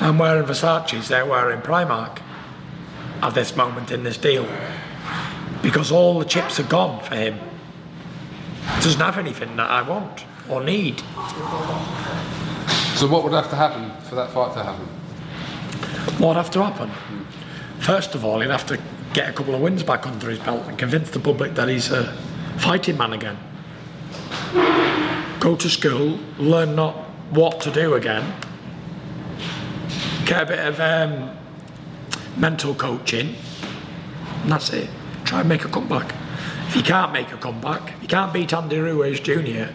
[0.00, 2.18] I'm wearing Versace's, they're wearing Primark
[3.22, 4.46] at this moment in this deal.
[5.62, 7.38] Because all the chips are gone for him.
[8.76, 11.00] He doesn't have anything that I want or need.
[12.96, 14.86] So what would have to happen for that fight to happen?
[16.18, 16.90] What would have to happen?
[17.80, 18.78] First of all, he'd have to
[19.12, 21.90] get a couple of wins back under his belt and convince the public that he's
[21.90, 22.12] a
[22.58, 23.38] fighting man again.
[25.40, 26.94] Go to school, learn not
[27.30, 28.34] what to do again,
[30.26, 31.30] get a bit of um,
[32.40, 33.36] mental coaching,
[34.42, 34.88] and that's it.
[35.24, 36.14] Try and make a comeback.
[36.68, 39.68] If you can't make a comeback, if you can't beat Andy Ruiz Jr.,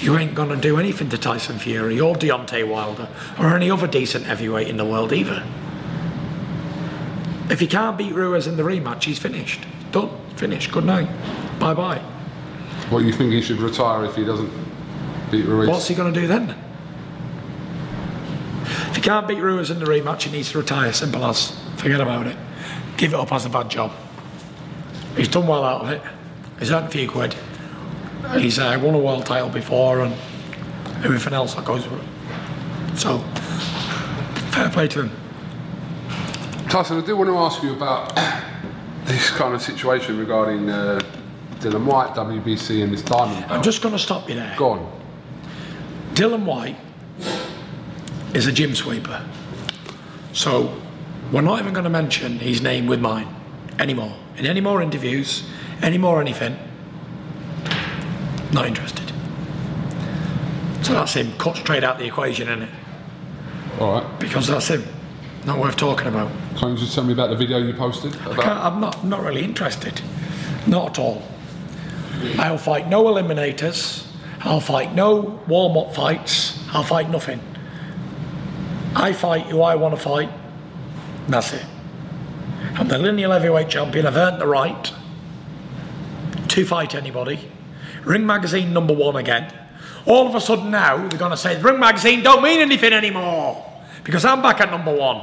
[0.00, 4.26] you ain't gonna do anything to Tyson Fury or Deontay Wilder or any other decent
[4.26, 5.44] heavyweight in the world either.
[7.48, 9.64] If you can't beat Ruiz in the rematch, he's finished.
[9.92, 10.10] Done.
[10.36, 10.72] Finished.
[10.72, 11.08] Good night.
[11.60, 11.98] Bye bye.
[12.88, 14.50] What you think he should retire if he doesn't
[15.30, 15.68] beat Ruiz?
[15.68, 16.56] What's he going to do then?
[18.64, 20.92] If he can't beat Ruiz in the rematch, he needs to retire.
[20.92, 21.61] Simple as.
[21.82, 22.36] Forget about it.
[22.96, 23.90] Give it up as a bad job.
[25.16, 26.00] He's done well out of it.
[26.60, 27.34] He's earned a few quid.
[28.36, 30.14] He's uh, won a world title before and
[31.04, 32.96] everything else that goes with it.
[32.96, 33.18] So,
[34.52, 35.10] fair play to him.
[36.70, 38.14] Tyson, I do want to ask you about
[39.06, 41.00] this kind of situation regarding uh,
[41.58, 43.44] Dillian Whyte, WBC, and this diamond.
[43.46, 44.54] I'm just going to stop you there.
[44.56, 45.02] Go on.
[46.14, 46.76] Dillian Whyte
[48.34, 49.26] is a gym sweeper.
[50.32, 50.80] So
[51.32, 53.26] we're not even going to mention his name with mine
[53.78, 54.14] anymore.
[54.36, 55.48] In any more interviews,
[55.80, 56.56] any more anything.
[58.52, 59.10] Not interested.
[60.82, 62.70] So that's him cut straight out the equation, isn't it?
[63.80, 64.20] All right.
[64.20, 64.84] Because that's him.
[65.46, 66.30] Not worth talking about.
[66.56, 68.14] Can you just tell me about the video you posted?
[68.26, 68.46] About?
[68.46, 70.00] I'm not, not really interested.
[70.66, 71.22] Not at all.
[72.38, 74.06] I'll fight no eliminators.
[74.40, 76.62] I'll fight no warm up fights.
[76.72, 77.40] I'll fight nothing.
[78.94, 80.30] I fight who I want to fight.
[81.28, 81.64] That's it.
[82.74, 84.06] I'm the lineal heavyweight champion.
[84.06, 84.92] I've earned the right
[86.48, 87.50] to fight anybody.
[88.04, 89.52] Ring Magazine number one again.
[90.06, 93.64] All of a sudden now they're going to say Ring Magazine don't mean anything anymore
[94.04, 95.22] because I'm back at number one.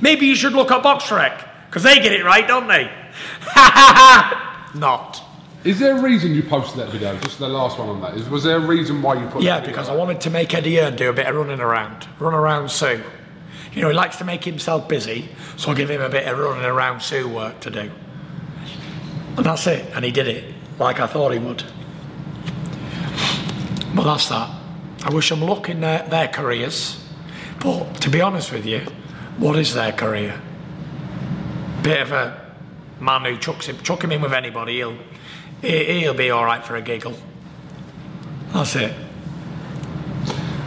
[0.00, 2.84] Maybe you should look at BoxRec because they get it right, don't they?
[2.84, 4.70] Ha ha ha!
[4.74, 5.22] Not.
[5.64, 7.16] Is there a reason you posted that video?
[7.18, 8.16] Just the last one on that.
[8.16, 10.76] Is, was there a reason why you put Yeah, because I wanted to make Eddie
[10.76, 12.06] Hearn do a bit of running around.
[12.18, 13.02] Run around Sue.
[13.74, 16.38] You know, he likes to make himself busy, so I'll give him a bit of
[16.38, 17.90] running around Sue work to do.
[19.36, 19.90] And that's it.
[19.94, 21.64] And he did it like I thought he would.
[23.94, 24.50] But that's that.
[25.04, 27.02] I wish them luck in their, their careers.
[27.60, 28.80] But to be honest with you,
[29.38, 30.40] what is their career?
[31.82, 32.54] Bit of a
[33.00, 34.96] man who chucks him, chuck him in with anybody, he'll,
[35.60, 37.16] he- he'll be all right for a giggle.
[38.52, 38.94] That's it.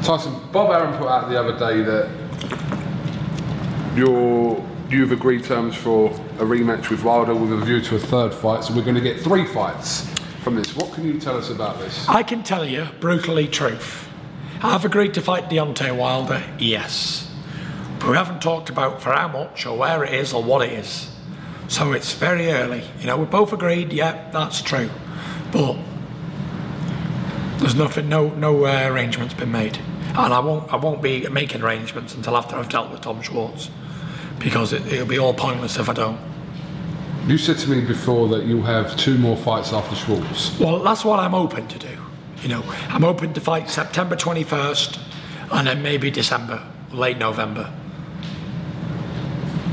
[0.02, 2.10] Tyson, Bob Arum put out the other day that
[3.96, 8.34] you're, you've agreed terms for a rematch with Wilder with a view to a third
[8.34, 10.10] fight, so we're going to get three fights
[10.42, 10.76] from this.
[10.76, 12.08] What can you tell us about this?
[12.08, 14.10] I can tell you brutally truth.
[14.62, 17.32] I've agreed to fight Deontay Wilder, yes.
[18.00, 20.74] But we haven't talked about for how much or where it is or what it
[20.74, 21.12] is.
[21.68, 22.84] So it's very early.
[23.00, 24.90] You know, we both agreed, yeah, that's true.
[25.52, 25.78] But
[27.58, 29.78] there's nothing, no, no uh, arrangements been made.
[30.10, 33.70] And I won't, I won't be making arrangements until after I've dealt with Tom Schwarz.
[34.40, 36.20] Because it, it'll be all pointless if I don't.
[37.28, 40.60] You said to me before that you'll have two more fights after Schwarz.
[40.60, 41.98] Well, that's what I'm open to do.
[42.42, 45.00] You know, I'm open to fight September 21st
[45.52, 46.62] and then maybe December,
[46.92, 47.72] late November.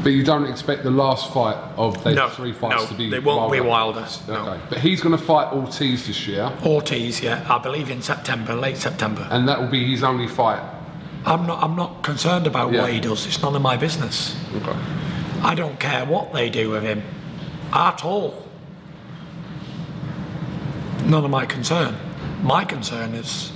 [0.02, 3.04] But you don't expect the last fight of those No, three fights no, to be
[3.04, 3.10] No.
[3.10, 4.06] they won't be Wilder.
[4.26, 4.34] No.
[4.34, 4.60] Okay.
[4.68, 8.78] But he's going to fight Ortiz this year, Ortiz, yeah, I believe in September, late
[8.78, 9.28] September.
[9.30, 10.60] and that will be his only fight.
[11.24, 11.62] I'm not.
[11.62, 12.82] I'm not concerned about Yeah.
[12.82, 13.26] what he does.
[13.26, 14.36] It's none of my business.
[14.56, 14.76] Okay.
[15.42, 17.02] I don't care what they do with him,
[17.72, 18.46] at all.
[21.04, 21.96] None of my concern.
[22.42, 23.52] My concern is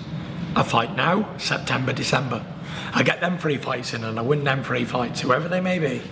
[0.56, 2.42] a fight now, September, December.
[2.92, 5.78] I get them three fights in and I win them three fights, whoever they may
[5.78, 6.02] be.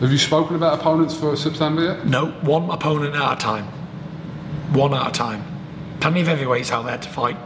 [0.00, 2.06] Have you spoken about opponents for September yet?
[2.06, 3.64] No, one opponent at a time.
[4.72, 5.44] One at a time.
[6.00, 7.36] Plenty of heavyweights out there to fight.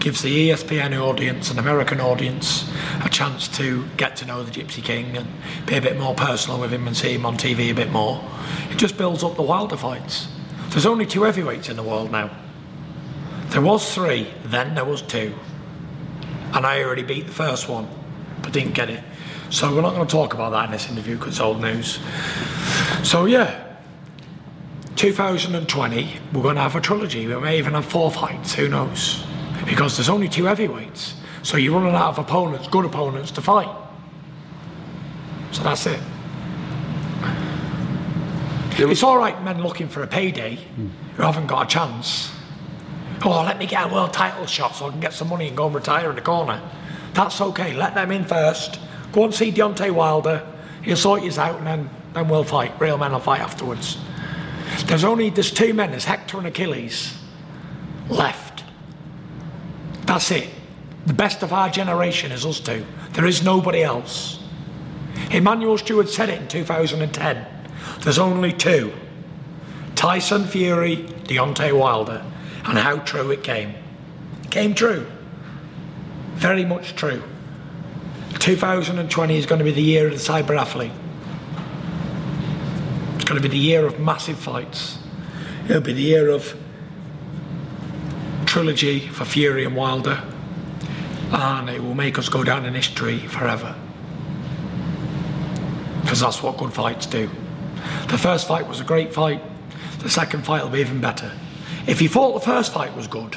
[0.00, 2.70] Gives the ESPN audience and American audience
[3.04, 5.28] a chance to get to know the Gypsy King and
[5.66, 8.24] be a bit more personal with him and see him on TV a bit more.
[8.70, 10.28] It just builds up the Wilder fights.
[10.70, 12.30] There's only two heavyweights in the world now.
[13.48, 15.34] There was three, then there was two.
[16.54, 17.86] And I already beat the first one,
[18.40, 19.04] but didn't get it.
[19.50, 21.98] So we're not going to talk about that in this interview because it's old news.
[23.02, 23.76] So yeah,
[24.96, 27.26] 2020, we're going to have a trilogy.
[27.26, 29.26] We may even have four fights, who knows?
[29.66, 31.14] Because there's only two heavyweights.
[31.42, 33.74] So you're running out of opponents, good opponents to fight.
[35.52, 36.00] So that's it.
[38.78, 40.58] It's all right, men looking for a payday
[41.16, 42.30] who haven't got a chance.
[43.22, 45.56] Oh, let me get a world title shot so I can get some money and
[45.56, 46.62] go and retire in the corner.
[47.12, 47.74] That's okay.
[47.74, 48.80] Let them in first.
[49.12, 50.46] Go and see Deontay Wilder.
[50.82, 52.72] He'll sort you out, and then, then we'll fight.
[52.80, 53.98] Real men will fight afterwards.
[54.86, 55.90] There's only there's two men.
[55.90, 57.18] There's Hector and Achilles
[58.08, 58.49] left.
[60.10, 60.50] That's it.
[61.06, 62.84] The best of our generation is us two.
[63.12, 64.42] There is nobody else.
[65.30, 67.46] Emanuel Steward said it in 2010.
[68.00, 68.92] There's only two.
[69.94, 72.24] Tyson Fury, Deontay Wilder.
[72.64, 73.72] And how true it came.
[74.42, 75.06] It came true.
[76.34, 77.22] Very much true.
[78.40, 80.90] 2020 is going to be the year of the cyber athlete.
[83.14, 84.98] It's going to be the year of massive fights.
[85.68, 86.56] It'll be the year of
[88.50, 90.20] trilogy for Fury and Wilder.
[91.30, 93.76] And it will make us go down in history forever.
[96.00, 97.30] Because that's what good fights do.
[98.08, 99.40] The first fight was a great fight.
[100.00, 101.30] The second fight will be even better.
[101.86, 103.36] If you thought the first fight was good,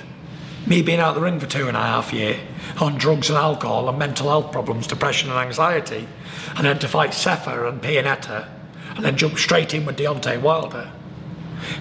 [0.66, 2.40] me being out of the ring for two and a half year
[2.82, 6.08] on drugs and alcohol and mental health problems, depression and anxiety,
[6.56, 8.50] and then to fight Sefer and Pianeta,
[8.96, 10.92] and then jump straight in with Deontay Wilder.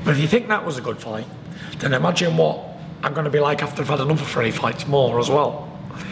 [0.04, 1.26] But if you think that was a good fight,
[1.78, 2.71] then imagine what
[3.02, 5.68] I'm going to be like after I've had another three fights more as well.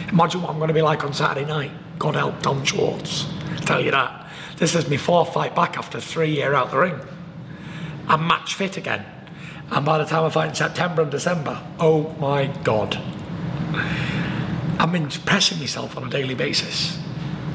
[0.09, 1.71] Imagine what I'm going to be like on Saturday night.
[1.97, 3.27] God help Tom Schwarz.
[3.51, 4.29] I tell you that.
[4.57, 6.99] This is my fourth fight back after three year out the ring.
[8.07, 9.05] I'm match fit again.
[9.71, 12.95] And by the time I fight in September and December, oh my God.
[14.79, 16.99] I'm impressing myself on a daily basis.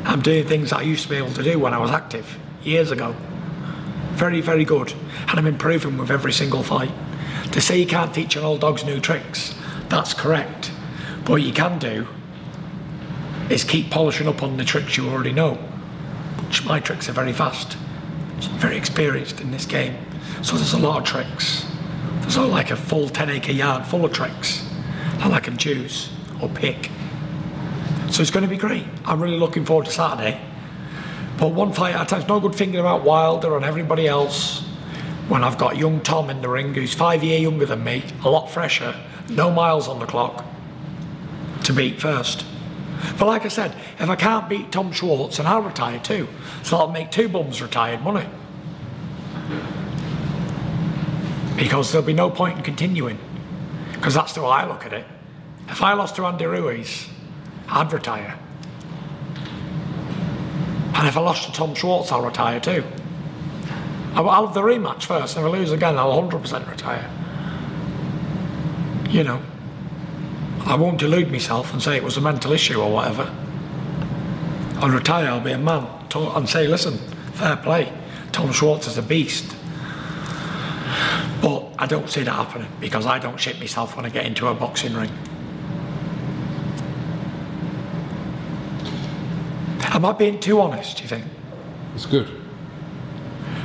[0.04, 2.90] I'm doing things I used to be able to do when I was active years
[2.90, 3.14] ago.
[4.12, 4.94] Very, very good.
[5.28, 6.92] And I'm improving with every single fight.
[7.52, 9.54] To say you can't teach an old dog's new tricks,
[9.88, 10.70] that's correct.
[11.20, 12.06] But what you can do
[13.48, 15.54] is keep polishing up on the tricks you already know.
[16.44, 17.74] Which my tricks are very fast.
[18.58, 19.96] Very experienced in this game.
[20.42, 21.64] So there's a lot of tricks.
[22.20, 24.68] There's not like a full 10 acre yard full of tricks
[25.18, 26.10] that I can choose
[26.42, 26.90] or pick.
[28.10, 28.84] So it's going to be great.
[29.04, 30.40] I'm really looking forward to Saturday.
[31.38, 34.65] But one fight at a time, no good thinking about Wilder and everybody else
[35.28, 38.30] when I've got young Tom in the ring who's five year younger than me, a
[38.30, 38.94] lot fresher,
[39.28, 40.44] no miles on the clock
[41.64, 42.44] to beat first.
[43.18, 46.28] But like I said, if I can't beat Tom Schwarz, then I'll retire too.
[46.62, 48.26] So I'll make two bums retired money.
[51.56, 53.18] Because there'll be no point in continuing.
[53.92, 55.06] Because that's the way I look at it.
[55.68, 57.08] If I lost to Andy Ruiz,
[57.68, 58.38] I'd retire.
[60.94, 62.84] And if I lost to Tom Schwarz, I'll retire too.
[64.16, 65.36] I'll have the rematch first.
[65.36, 67.10] If I lose again, I'll 100% retire.
[69.10, 69.42] You know,
[70.64, 73.30] I won't delude myself and say it was a mental issue or whatever.
[74.76, 76.98] I'll retire, I'll be a man, and say, listen,
[77.34, 77.92] fair play.
[78.32, 79.54] Tom Schwarz is a beast.
[81.42, 84.48] But I don't see that happening because I don't shit myself when I get into
[84.48, 85.10] a boxing ring.
[89.82, 91.24] Am I being too honest, do you think?
[91.94, 92.45] It's good.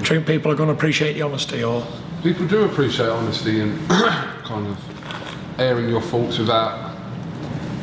[0.02, 1.86] Do you think people are going to appreciate the honesty or.
[2.24, 6.95] People do appreciate honesty and kind of airing your faults without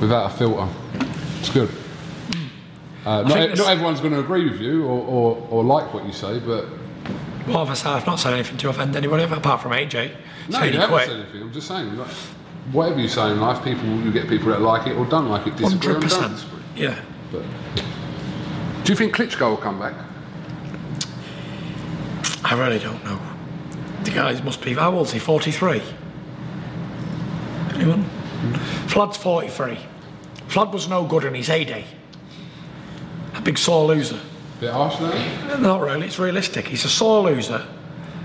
[0.01, 0.69] without a filter.
[1.41, 1.69] It's good.
[3.05, 6.05] Uh, not, e- not everyone's going to agree with you or, or, or like what
[6.05, 6.67] you say, but
[7.47, 10.13] Well, I've I've not said anything to offend anybody apart from AJ.
[10.49, 11.43] no, you haven't said anything.
[11.43, 12.09] I'm just saying, like,
[12.73, 15.47] whatever you say in life, people you get people that like it or don't like
[15.47, 16.31] it, disagree or don't 100%.
[16.35, 16.63] disagree.
[16.77, 17.01] Yeah.
[17.33, 17.43] But
[18.85, 19.95] do you think Klitschko will come back?
[22.51, 23.21] I really don't know.
[24.05, 25.19] The guys must be, how old is he?
[25.19, 25.83] 43?
[27.75, 28.05] Anyone?
[28.87, 29.79] Vlad's 43.
[30.49, 31.85] Vlad was no good in his heyday.
[33.35, 34.19] A big sore loser.
[34.61, 35.57] Bit harsh now.
[35.59, 36.69] Not really, it's realistic.
[36.69, 37.67] He's a sore loser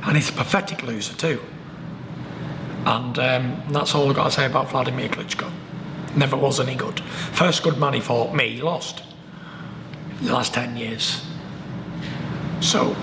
[0.03, 1.41] and he's a pathetic loser too.
[2.86, 5.51] And um, that's all I've got to say about Vladimir Klitschko.
[6.15, 7.01] Never was any good.
[7.01, 9.03] First good man he fought me, he lost.
[10.21, 11.26] The last 10 years.
[12.61, 12.95] So,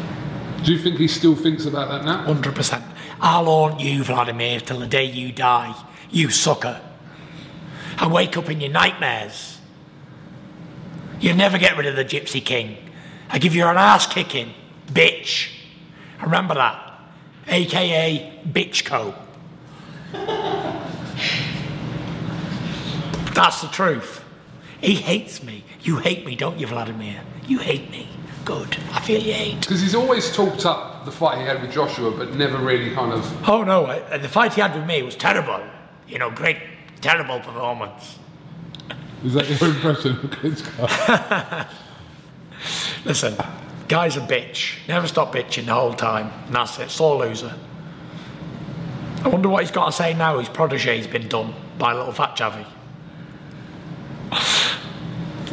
[0.65, 2.27] Do you think he still thinks about that now?
[2.27, 2.83] 100%.
[3.21, 5.75] I'll haunt you, Vladimir, till the day you die.
[6.11, 6.81] You sucker.
[7.99, 9.59] And wake up in your nightmares.
[11.19, 12.77] You'll never get rid of the Gypsy King.
[13.29, 14.53] I give you an ass kicking,
[14.87, 15.51] bitch.
[16.21, 17.01] Remember that.
[17.47, 19.15] AKA Bitchco.
[23.35, 24.25] That's the truth.
[24.81, 25.65] He hates me.
[25.83, 27.23] You hate me, don't you, Vladimir?
[27.47, 28.10] You hate me.
[28.51, 28.79] Good.
[28.93, 29.61] I feel you hate.
[29.61, 33.13] Because he's always talked up the fight he had with Joshua, but never really kind
[33.13, 33.49] of.
[33.49, 35.63] Oh no, uh, the fight he had with me was terrible.
[36.09, 36.59] You know, great,
[37.01, 38.19] terrible performance.
[39.25, 41.69] Is that your impression of Klitschko?
[43.05, 43.37] Listen,
[43.87, 44.79] guy's a bitch.
[44.89, 46.33] Never stop bitching the whole time.
[46.47, 46.91] And that's it.
[46.91, 47.55] Sore loser.
[49.23, 52.13] I wonder what he's got to say now his protege's been done by a little
[52.13, 52.67] fat chavvy.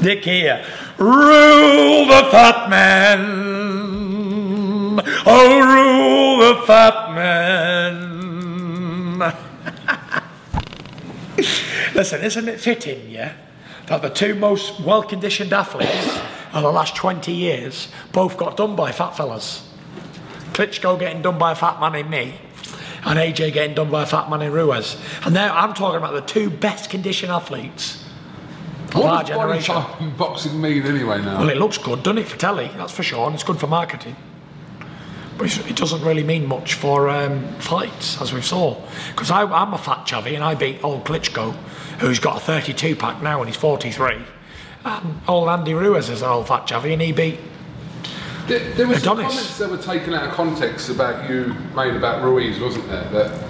[0.02, 0.64] Nick here.
[0.98, 3.20] Rule the fat man.
[5.26, 8.18] Oh, rule the fat man.
[11.95, 13.34] Listen, isn't it fitting, yeah,
[13.88, 16.20] that the two most well conditioned athletes
[16.54, 19.68] of the last 20 years both got done by fat fellas?
[20.54, 22.36] Klitschko getting done by a fat man in me,
[23.04, 24.98] and AJ getting done by a fat man in Ruiz.
[25.26, 28.07] And now I'm talking about the two best conditioned athletes
[28.96, 30.14] our What does body generation.
[30.18, 31.40] boxing mean anyway now?
[31.40, 32.70] Well, it looks good, doesn't it, for telly?
[32.78, 34.16] That's for sure, and it's good for marketing.
[35.38, 38.76] But it doesn't really mean much for um, fights, as we saw.
[39.10, 41.54] Because I'm a fat chavvy, and I beat old Klitschko,
[42.00, 44.18] who's got a 32 pack now, and he's 43.
[44.86, 47.40] And old Andy Ruiz is an old fat chavvy, and he beat.
[48.48, 52.24] There, there were some comments that were taken out of context about you made about
[52.24, 53.04] Ruiz, wasn't there?
[53.10, 53.47] That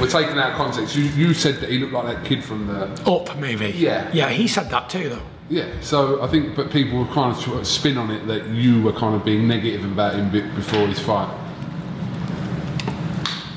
[0.00, 0.94] Were taken out context.
[0.96, 3.70] You, you said that he looked like that kid from the Up movie.
[3.76, 4.10] Yeah.
[4.12, 5.22] Yeah, he said that too, though.
[5.48, 5.66] yeah.
[5.80, 8.82] So I think, but people were kind of sort of spin on it that you
[8.82, 11.28] were kind of being negative about him before his fight.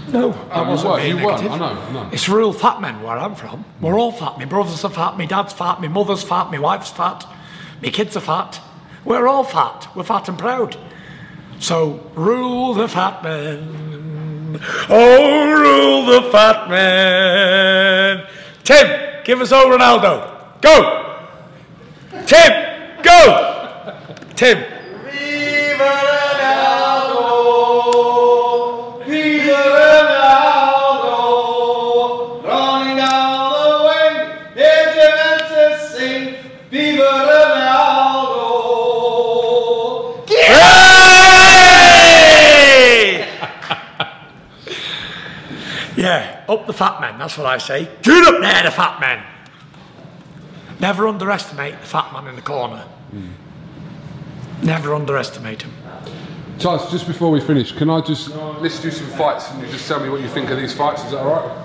[0.10, 1.32] No, Oh, I wasn't were, you were.
[1.32, 2.10] I know, know.
[2.12, 3.64] It's real fat men where I'm from.
[3.80, 4.38] We're all fat.
[4.38, 7.26] My brothers are fat, my dad's fat, my mother's fat, my wife's fat,
[7.82, 8.60] my kids are fat.
[9.06, 9.88] We're all fat.
[9.96, 10.76] We're fat and proud.
[11.60, 13.91] So rule the fat man.
[14.90, 18.28] Oh, rule the fat man.
[18.64, 20.62] Tim, give us old Ronaldo.
[20.62, 21.28] Go.
[22.26, 23.98] Tim, go.
[24.36, 24.81] Tim.
[46.52, 47.90] Up the fat man, that's what I say.
[48.02, 49.24] Get up there, the fat man.
[50.80, 52.86] Never underestimate the fat man in the corner.
[54.62, 55.72] Never underestimate him.
[56.60, 58.30] Charles, just before we finish, can I just
[58.60, 61.04] let's do some fights and you just tell me what you think of these fights?
[61.06, 61.58] Is that all right?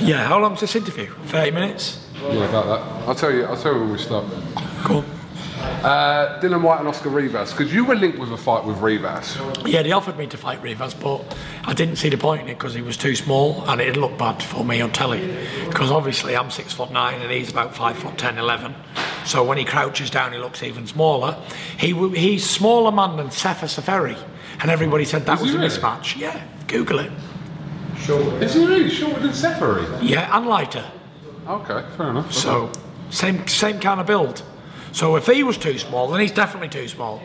[0.00, 1.06] Yeah, how long's this interview?
[1.26, 2.06] 30 minutes?
[2.14, 3.08] Yeah, about that.
[3.08, 3.44] I'll tell you.
[3.44, 4.24] I'll tell you when we start.
[4.84, 5.04] Cool.
[5.86, 9.36] Uh, Dillian Whyte and Oscar Rivas, because you were linked with a fight with Rivas.
[9.66, 11.22] Yeah, they offered me to fight Rivas, but
[11.64, 14.18] I didn't see the point in it because he was too small and it looked
[14.18, 15.36] bad for me on telly.
[15.68, 18.74] Because obviously I'm six foot nine and he's about five foot ten, eleven.
[19.26, 21.36] So when he crouches down, he looks even smaller.
[21.78, 24.16] He he's smaller man than Sefer Seferi,
[24.60, 25.68] and everybody said that Is was a really?
[25.68, 26.16] mismatch.
[26.16, 27.12] Yeah, Google it.
[27.98, 28.42] Shorter.
[28.42, 29.98] Is he really shorter than Seferi?
[30.02, 30.84] Yeah, and lighter.
[31.46, 32.32] Okay, fair enough.
[32.32, 32.70] So
[33.10, 34.42] same same kind of build.
[34.96, 37.20] So if he was too small, then he's definitely too small.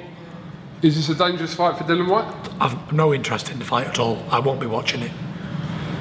[0.82, 2.50] is this a dangerous fight for Dillian Whyte?
[2.60, 4.22] I've no interest in the fight at all.
[4.30, 5.12] I won't be watching it.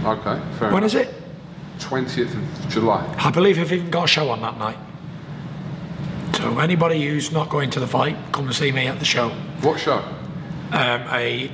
[0.04, 0.86] Okay, fair When enough.
[0.86, 1.14] is it?
[1.78, 3.14] 20th of July.
[3.18, 4.78] I believe I've even got a show on that night.
[6.34, 9.28] So anybody who's not going to the fight, come and see me at the show.
[9.62, 9.98] What show?
[10.72, 11.52] Um, a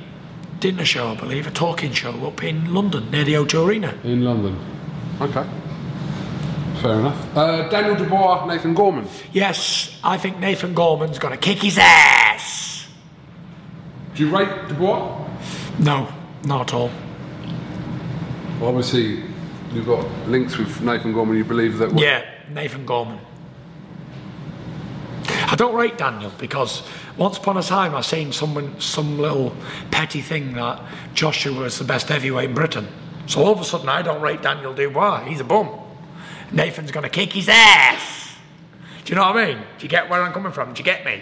[0.59, 3.95] dinner show, I believe, a talking show up in London near the O2 Arena.
[4.03, 4.57] In London.
[5.21, 5.47] Okay.
[6.81, 7.37] Fair enough.
[7.37, 9.07] Uh, Daniel Dubois, Nathan Gorman.
[9.33, 12.87] Yes, I think Nathan Gorman's going to kick his ass.
[14.13, 15.27] Do you rate Dubois?
[15.79, 16.11] No,
[16.43, 16.91] not at all.
[18.59, 19.23] Well, obviously,
[19.73, 21.37] you've got links with Nathan Gorman.
[21.37, 21.97] You believe that?
[21.97, 23.19] Yeah, Nathan Gorman.
[25.49, 26.83] I don't rate Daniel because
[27.17, 29.55] once upon a time I seen someone some little
[29.91, 30.81] petty thing that
[31.13, 32.87] Joshua was the best heavyweight in Britain.
[33.27, 35.23] So all of a sudden I don't rate Daniel Dubois.
[35.25, 35.69] He's a bum.
[36.51, 38.35] Nathan's going to kick his ass.
[39.05, 39.57] Do you know what I mean?
[39.57, 40.73] Do you get where I'm coming from?
[40.73, 41.21] Do you get me?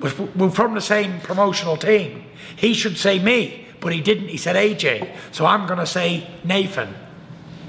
[0.00, 2.24] We're, we're from the same promotional team.
[2.56, 4.28] He should say me, but he didn't.
[4.28, 5.14] He said AJ.
[5.30, 6.94] So I'm going to say Nathan.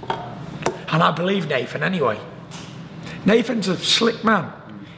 [0.10, 2.20] And I believe Nathan anyway.
[3.26, 4.52] Nathan's a slick man.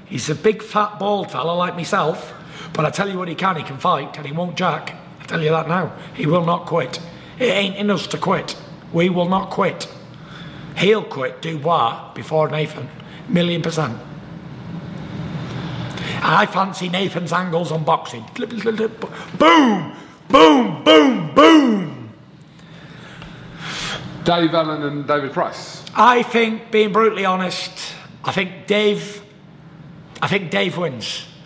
[0.05, 2.33] He's a big, fat, bald fella like myself.
[2.73, 3.55] But I tell you what, he can.
[3.55, 4.95] He can fight, and he won't jack.
[5.19, 5.95] I tell you that now.
[6.13, 6.99] He will not quit.
[7.39, 8.55] It ain't in us to quit.
[8.91, 9.87] We will not quit.
[10.77, 12.89] He'll quit Dubois before Nathan.
[13.29, 13.97] Million percent.
[16.21, 18.25] I fancy Nathan's angles on boxing.
[18.35, 19.95] Boom,
[20.27, 22.13] boom, boom, boom.
[24.23, 25.85] Dave Allen and David Price.
[25.95, 27.71] I think, being brutally honest,
[28.23, 29.21] I think Dave.
[30.21, 31.27] I think Dave wins.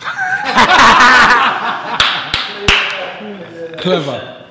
[3.80, 4.46] Clever.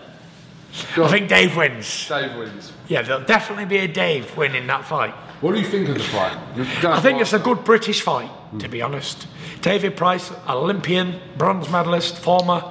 [0.98, 2.08] I think Dave wins.
[2.08, 2.72] Dave wins.
[2.90, 5.14] Yeah, there'll definitely be a Dave winning that fight.
[5.42, 6.38] What do you think of the fight?
[6.84, 9.28] I think it's a good British fight, to be honest.
[9.62, 12.62] David Price, Olympian, bronze medalist, former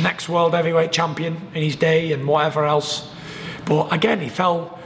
[0.00, 3.10] next world heavyweight champion in his day, and whatever else.
[3.66, 4.78] But again, he fell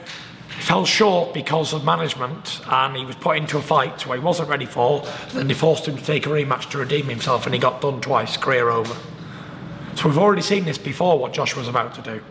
[0.49, 4.49] fell short because of management, and he was put into a fight where he wasn't
[4.49, 5.05] ready for.
[5.33, 8.01] Then they forced him to take a rematch to redeem himself, and he got done
[8.01, 8.97] twice, career over.
[9.97, 12.23] So we've already seen this before, what Josh was about to do.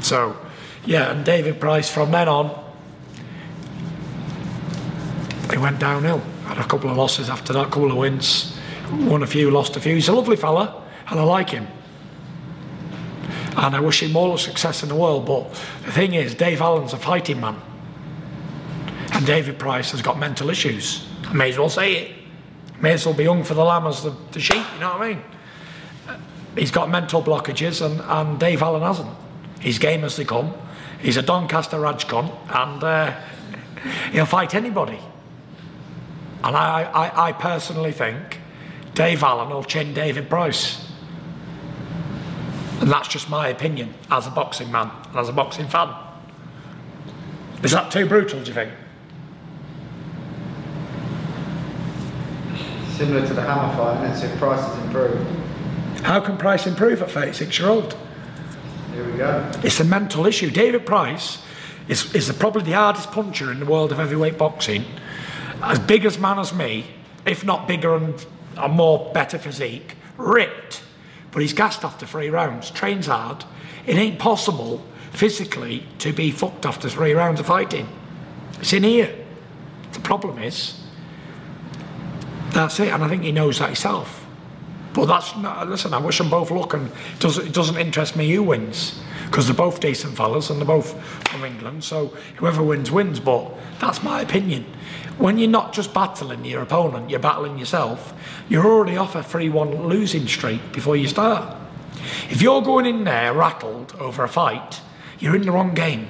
[0.00, 0.36] So,
[0.86, 2.64] yeah, and David Price from then on
[5.54, 6.18] he went downhill.
[6.46, 8.56] Had a couple of losses after that, a couple of wins.
[8.90, 9.94] Won a few, lost a few.
[9.94, 11.68] He's a lovely fella, and I like him.
[13.56, 15.26] And I wish him all the success in the world.
[15.26, 15.50] But
[15.84, 17.56] the thing is, Dave Allen's a fighting man.
[19.12, 21.06] And David Price has got mental issues.
[21.26, 22.16] I may as well say it.
[22.80, 25.02] May as well be hung for the lamb as the, the sheep, you know what
[25.02, 25.22] I mean?
[26.56, 29.16] He's got mental blockages, and, and Dave Allen hasn't.
[29.60, 30.52] He's game as they come.
[31.04, 33.14] He's a Doncaster Rajcon, and uh,
[34.10, 34.98] he'll fight anybody.
[36.42, 38.40] And I, I, I personally think
[38.94, 40.90] Dave Allen will chin David Price.
[42.80, 45.94] And that's just my opinion as a boxing man and as a boxing fan.
[47.62, 48.72] Is that too brutal, do you think?
[52.96, 56.00] Similar to the hammer fight, and if Price has improved.
[56.00, 57.94] How can Price improve at 36 year old?
[58.94, 59.50] Go.
[59.62, 60.50] It's a mental issue.
[60.50, 61.42] David Price
[61.88, 64.84] is, is probably the hardest puncher in the world of heavyweight boxing.
[65.62, 66.86] As big as man as me,
[67.26, 68.24] if not bigger and
[68.56, 70.82] a more better physique, ripped.
[71.32, 73.44] But he's gassed after three rounds, trains hard.
[73.86, 77.88] It ain't possible physically to be fucked after three rounds of fighting.
[78.60, 79.14] It's in here.
[79.92, 80.80] The problem is,
[82.50, 84.23] that's it, and I think he knows that himself.
[84.94, 88.14] But that's not, listen, I wish them both luck, and it doesn't, it doesn't interest
[88.14, 92.62] me who wins, because they're both decent fellas and they're both from England, so whoever
[92.62, 93.18] wins, wins.
[93.18, 94.64] But that's my opinion.
[95.18, 98.14] When you're not just battling your opponent, you're battling yourself,
[98.48, 101.56] you're already off a 3 1 losing streak before you start.
[102.30, 104.80] If you're going in there rattled over a fight,
[105.18, 106.08] you're in the wrong game.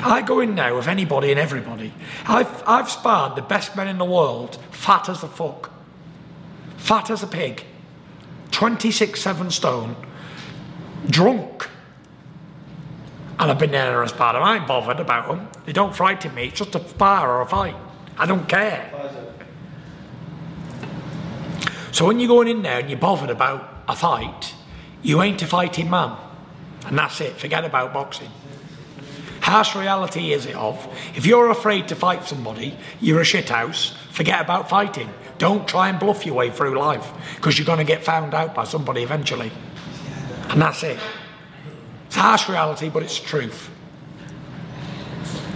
[0.00, 1.92] I go in there with anybody and everybody.
[2.26, 5.70] I've, I've sparred the best men in the world, fat as a fuck,
[6.84, 7.64] fat as a pig,
[8.50, 9.96] 26, 7 stone,
[11.08, 11.70] drunk.
[13.38, 15.48] And I've been there as part of I ain't bothered about them.
[15.64, 16.48] They don't frighten me.
[16.48, 17.74] It's just a spar or a fight.
[18.18, 18.90] I don't care.
[21.90, 24.54] So when you're going in there and you're bothered about a fight,
[25.02, 26.16] you ain't a fighting man.
[26.86, 27.38] And that's it.
[27.38, 28.30] Forget about boxing.
[29.40, 33.94] Harsh reality is it of if you're afraid to fight somebody, you're a shithouse.
[34.10, 35.08] Forget about fighting.
[35.38, 38.54] Don't try and bluff your way through life because you're going to get found out
[38.54, 39.50] by somebody eventually.
[40.48, 40.98] And that's it.
[42.06, 43.70] It's harsh reality, but it's truth.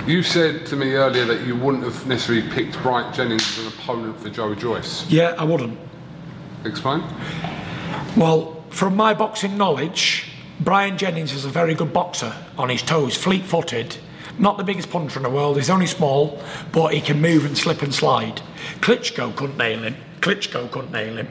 [0.07, 3.73] You said to me earlier that you wouldn't have necessarily picked Bryant Jennings as an
[3.75, 5.09] opponent for Joe Joyce.
[5.11, 5.79] Yeah, I wouldn't.
[6.65, 7.05] Explain.
[8.17, 13.17] Well, from my boxing knowledge, Bryant Jennings is a very good boxer on his toes,
[13.17, 13.97] fleet footed.
[14.39, 17.59] Not the biggest puncher in the world, he's only small, but he can move and
[17.59, 18.41] slip and slide.
[18.81, 19.97] Klitschko couldn't nail him.
[20.21, 21.29] Klitschko couldn't nail him.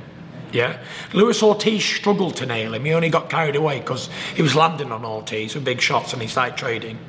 [0.52, 0.82] Yeah.
[1.14, 2.86] Luis Ortiz struggled to nail him.
[2.86, 6.22] He only got carried away because he was landing on Ortiz with big shots and
[6.22, 7.00] he started trading.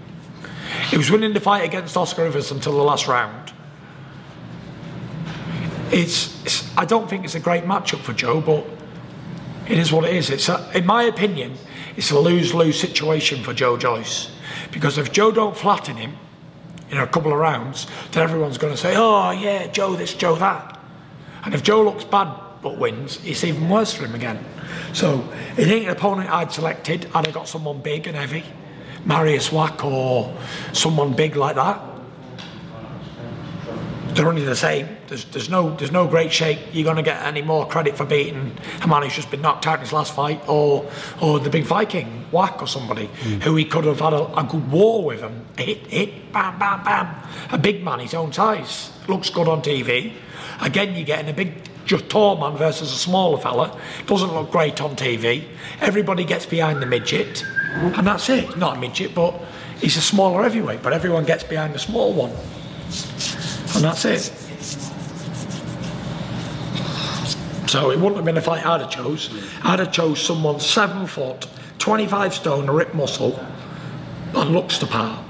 [0.90, 3.53] He was winning the fight against Oscar Rivas until the last round.
[5.90, 8.64] It's, it's I don't think it's a great matchup for Joe, but
[9.68, 10.30] it is what it is.
[10.30, 11.55] It's a, in my opinion,
[11.96, 14.30] it's a lose-lose situation for Joe Joyce
[14.70, 16.16] because if Joe don't flatten him
[16.90, 20.36] in a couple of rounds, then everyone's going to say, "Oh yeah, Joe this, Joe
[20.36, 20.78] that."
[21.44, 22.28] And if Joe looks bad
[22.62, 24.44] but wins, it's even worse for him again.
[24.92, 27.08] So it ain't an opponent I'd selected.
[27.14, 28.44] I'd have got someone big and heavy,
[29.04, 30.34] Mariusz Wach or
[30.72, 31.80] someone big like that.
[34.14, 34.88] They're only the same.
[35.06, 36.59] There's, there's no there's no great shape.
[36.72, 39.66] You're going to get any more credit for beating a man who's just been knocked
[39.66, 40.90] out in his last fight, or
[41.20, 43.42] or the big Viking Wach or somebody mm.
[43.42, 45.46] who he could have had a, a good war with him.
[45.56, 47.14] Hit hit bam bam bam.
[47.50, 50.12] A big man his own size looks good on TV.
[50.61, 53.80] Again, you're getting a big just tall man versus a smaller fella.
[54.06, 55.44] Doesn't look great on TV.
[55.80, 58.56] Everybody gets behind the midget, and that's it.
[58.56, 59.34] Not a midget, but
[59.80, 60.82] he's a smaller heavyweight.
[60.82, 62.32] But everyone gets behind the small one,
[63.74, 64.22] and that's it.
[67.68, 69.28] So it wouldn't have been a fight I'd have chose.
[69.62, 71.46] I'd have chose someone seven foot,
[71.78, 73.38] 25 stone, a ripped muscle,
[74.34, 75.22] and looks the part.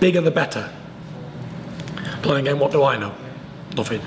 [0.00, 0.70] Bigger the better.
[2.22, 3.14] But then again, what do I know?
[3.76, 4.00] Nothing.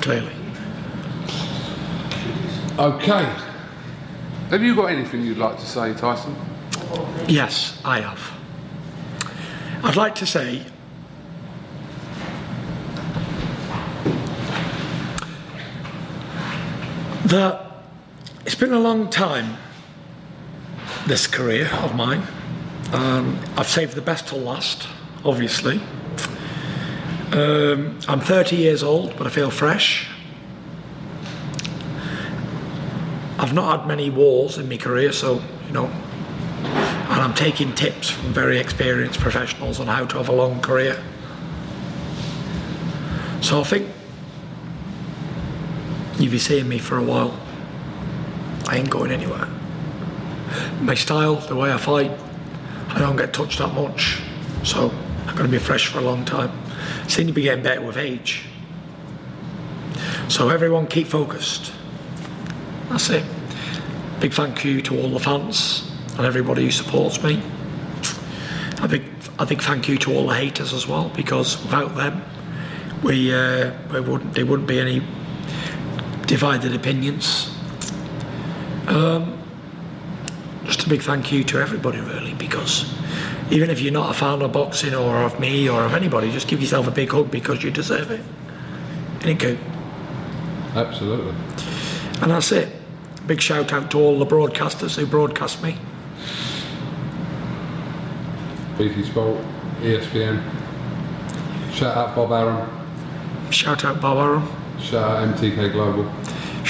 [0.00, 0.32] Clearly.
[2.78, 3.36] Okay.
[4.50, 6.34] Have you got anything you'd like to say, Tyson?
[7.28, 8.32] Yes, I have.
[9.84, 10.66] I'd like to say
[17.26, 17.70] that
[18.46, 19.56] it's been a long time,
[21.06, 22.22] this career of mine.
[22.92, 24.88] Um, I've saved the best till last,
[25.24, 25.80] obviously.
[27.32, 30.08] Um, I'm 30 years old, but I feel fresh.
[33.38, 38.10] I've not had many wars in my career, so, you know, and I'm taking tips
[38.10, 41.02] from very experienced professionals on how to have a long career.
[43.40, 43.89] So I think
[46.22, 47.38] you'll be seeing me for a while.
[48.68, 49.48] I ain't going anywhere.
[50.80, 52.10] My style, the way I fight,
[52.88, 54.20] I don't get touched that much,
[54.64, 54.90] so
[55.26, 56.50] I'm going to be fresh for a long time.
[57.08, 58.44] Seem to be getting better with age.
[60.28, 61.72] So everyone keep focused.
[62.88, 63.24] That's it.
[64.20, 67.42] Big thank you to all the fans and everybody who supports me.
[68.82, 69.04] A big,
[69.38, 72.22] a big thank you to all the haters as well, because without them,
[73.02, 75.02] we, uh, we wouldn't, there wouldn't be any
[76.30, 77.50] divided opinions.
[78.86, 79.36] Um,
[80.64, 82.94] just a big thank you to everybody, really, because
[83.50, 86.46] even if you're not a fan of boxing or of me or of anybody, just
[86.46, 88.20] give yourself a big hug because you deserve it.
[89.24, 89.58] Ain't it?
[90.76, 91.34] Absolutely.
[92.22, 92.68] And that's it.
[93.26, 95.76] Big shout out to all the broadcasters who broadcast me.
[98.78, 99.44] BT Sport,
[99.80, 100.40] ESPN.
[101.72, 103.50] Shout out Bob Arum.
[103.50, 104.60] Shout out Bob Arum.
[104.80, 106.10] Shout out MTK Global.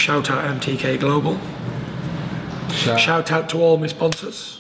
[0.01, 1.39] Shout out MTK Global.
[2.73, 4.59] Shout, Shout out to all my sponsors.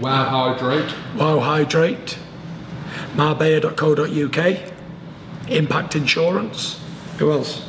[0.00, 0.94] Wow Hydrate.
[1.16, 2.16] Wow Hydrate.
[3.16, 4.72] Marbella.co.uk.
[5.48, 6.80] Impact Insurance.
[7.18, 7.62] Who else?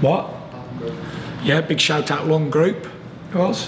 [0.00, 0.32] What?
[1.42, 2.86] Yeah, big shout out Lung Group.
[3.32, 3.66] Who else?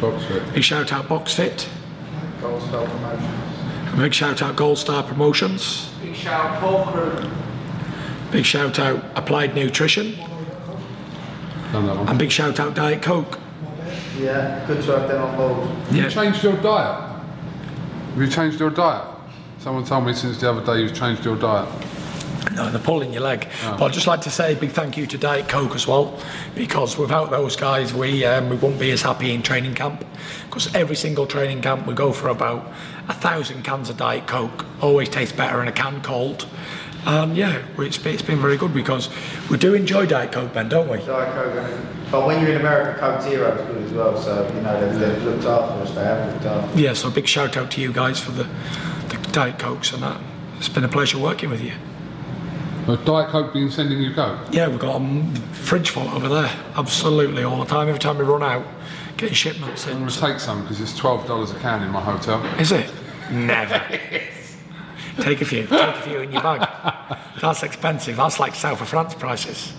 [0.00, 0.52] Boxfit.
[0.52, 1.68] Big shout out BoxFit.
[2.40, 3.92] Gold Star Promotions.
[3.92, 5.94] A big shout out Gold Star Promotions.
[6.02, 7.30] Big shout out Paul Crew.
[8.30, 10.14] Big shout out Applied Nutrition.
[11.72, 12.08] Done that one.
[12.08, 13.38] And big shout out Diet Coke.
[14.18, 15.68] Yeah, good to have them on board.
[15.68, 17.20] Have you changed your diet?
[18.10, 19.06] Have you changed your diet?
[19.58, 21.68] Someone told me since the other day you've changed your diet.
[22.54, 23.48] No, they're pulling your leg.
[23.64, 23.76] Oh.
[23.78, 26.18] But I'd just like to say a big thank you to Diet Coke as well,
[26.54, 30.04] because without those guys, we um, we wouldn't be as happy in training camp.
[30.46, 32.66] Because every single training camp, we go for about
[33.08, 34.66] a thousand cans of Diet Coke.
[34.80, 36.46] Always tastes better in a can cold.
[37.08, 39.08] And yeah, it's been, it's been very good because
[39.48, 40.98] we do enjoy Diet Coke, Ben, don't we?
[40.98, 42.10] Diet Coke.
[42.10, 44.20] But when you're in America, Coke Zero is good as well.
[44.20, 45.90] So you know they've, they've looked after us.
[45.94, 46.78] They have looked after.
[46.78, 48.44] Yeah, so a big shout out to you guys for the,
[49.08, 50.20] the Diet Cokes and that.
[50.58, 51.72] It's been a pleasure working with you.
[52.86, 54.40] Uh, Diet Coke been sending you Coke?
[54.50, 56.50] Yeah, we've got a fridge full over there.
[56.76, 57.88] Absolutely, all the time.
[57.88, 58.66] Every time we run out,
[59.16, 59.98] getting shipments I'm in.
[60.00, 62.44] going to take some because it's $12 a can in my hotel.
[62.60, 62.90] Is it?
[63.30, 63.78] Never.
[65.20, 65.66] take a few.
[65.66, 66.67] Take a few in your bag.
[67.40, 68.16] That's expensive.
[68.16, 69.72] That's like South of France prices.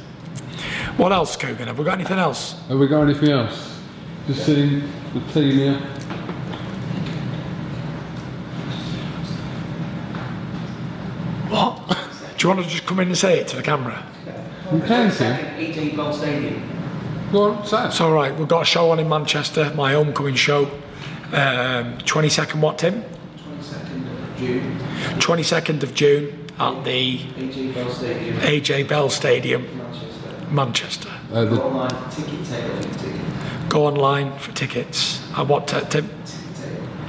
[0.98, 1.68] What else, Kugan?
[1.68, 2.60] Have we got anything else?
[2.68, 3.80] Have we got anything else?
[4.28, 4.84] Just sitting
[5.14, 5.74] the team here.
[11.50, 11.98] What?
[12.38, 14.06] Do you want to just come in and say it to the camera?
[14.72, 15.26] You can see.
[15.26, 16.62] EG Gold Stadium.
[17.32, 17.88] Go on, say.
[17.88, 18.36] It's all right.
[18.36, 20.66] We've got a show on in Manchester, my homecoming show.
[21.32, 23.04] Um, 22nd, what, Tim?
[23.04, 24.80] 22nd of June.
[25.20, 28.38] 22nd of June at the EG Gold Stadium.
[28.38, 30.52] AJ Bell Stadium, Manchester.
[30.52, 31.10] Manchester.
[31.32, 33.70] Uh, the, Online ticket tailor.
[33.70, 35.22] Go online for tickets.
[35.38, 36.10] At what, t- Tim?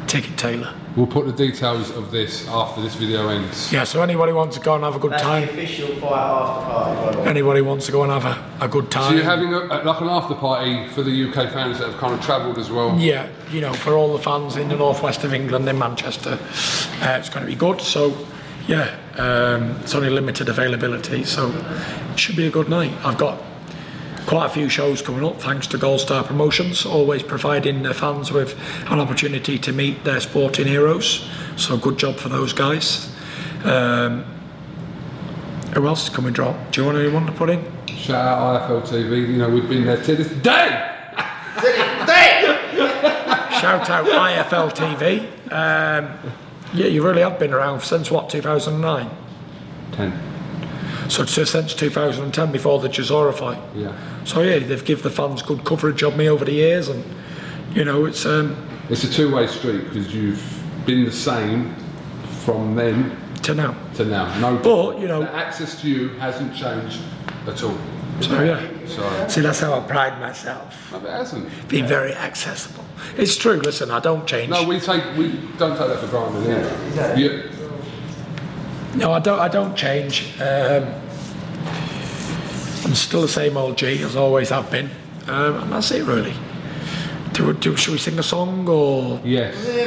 [0.07, 0.65] Ticket tailor.
[0.65, 0.75] Taylor.
[0.97, 3.73] We'll put the details of this after this video ends.
[3.73, 6.13] Yeah, so anybody wants to go and have a good That's time, the official fight
[6.13, 9.11] after party, by anybody wants to go and have a, a good time.
[9.11, 12.13] So you're having a, like an after party for the UK fans that have kind
[12.13, 12.99] of travelled as well.
[12.99, 16.39] Yeah, you know, for all the fans in the northwest of England, in Manchester,
[17.03, 17.81] uh, it's going to be good.
[17.81, 18.11] So,
[18.71, 21.51] yeah, um, it's only limited availability, so
[22.12, 22.93] it should be a good night.
[23.05, 23.43] I've got
[24.27, 28.31] quite a few shows coming up, thanks to Gold Star Promotions, always providing the fans
[28.31, 28.57] with
[28.87, 31.29] an opportunity to meet their sporting heroes.
[31.57, 33.12] So, good job for those guys.
[33.64, 34.23] Um,
[35.75, 36.55] who else is coming drop?
[36.71, 37.64] Do you want anyone to put in?
[37.89, 39.33] Shout out IFL TV.
[39.33, 40.87] You know we've been there to this day.
[43.61, 45.27] Shout out IFL TV.
[45.53, 46.16] Um,
[46.75, 49.11] yeah, you really have been around since what, 2009?
[49.93, 50.12] Ten.
[51.09, 53.59] So it's since 2010, before the Chisora fight.
[53.75, 53.93] Yeah.
[54.25, 57.05] So yeah, they've given the fans good coverage of me over the years, and
[57.75, 58.57] you know it's um,
[58.89, 60.43] It's a two-way street because you've
[60.87, 61.75] been the same
[62.45, 63.75] from then to now.
[63.95, 64.39] to now.
[64.39, 67.01] No, But you know, the access to you hasn't changed
[67.47, 67.77] at all.
[68.21, 68.61] so yeah.
[68.87, 71.49] So See, that's how I pride myself, no, it hasn't.
[71.68, 72.85] being very accessible.
[73.17, 73.59] It's true.
[73.61, 74.51] Listen, I don't change.
[74.51, 76.47] No, we take we don't take that for granted.
[76.95, 77.17] Yeah.
[77.17, 77.51] You,
[78.97, 79.39] No, I don't.
[79.39, 80.35] I don't change.
[80.41, 80.85] Um,
[82.85, 84.91] I'm still the same old G as I always have been,
[85.29, 86.35] um, and that's it really.
[87.33, 89.21] Do, do, should we sing a song or?
[89.25, 89.55] yes.
[89.55, 89.85] So take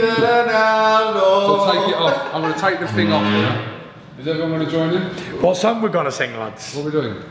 [1.89, 2.33] it off.
[2.33, 3.73] I'm going to take the thing off now.
[4.17, 5.01] Is everyone going to join in?
[5.41, 6.73] What song we're gonna sing, lads?
[6.75, 7.23] What are we doing?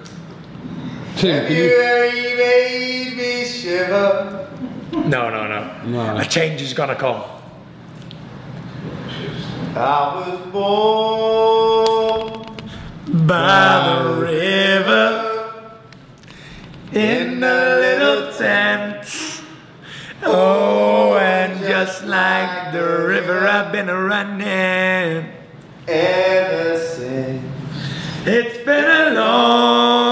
[1.17, 1.69] Tim, can you?
[2.37, 4.51] made me shiver.
[4.93, 5.83] No, no, no.
[5.87, 6.17] No.
[6.19, 7.23] A change is gonna come.
[9.75, 12.47] I was born
[13.27, 15.09] By the river,
[16.93, 19.07] in a little tent.
[20.25, 25.27] Oh, and just like the river, I've been running.
[25.89, 27.43] ever since.
[28.27, 30.12] It's been a long,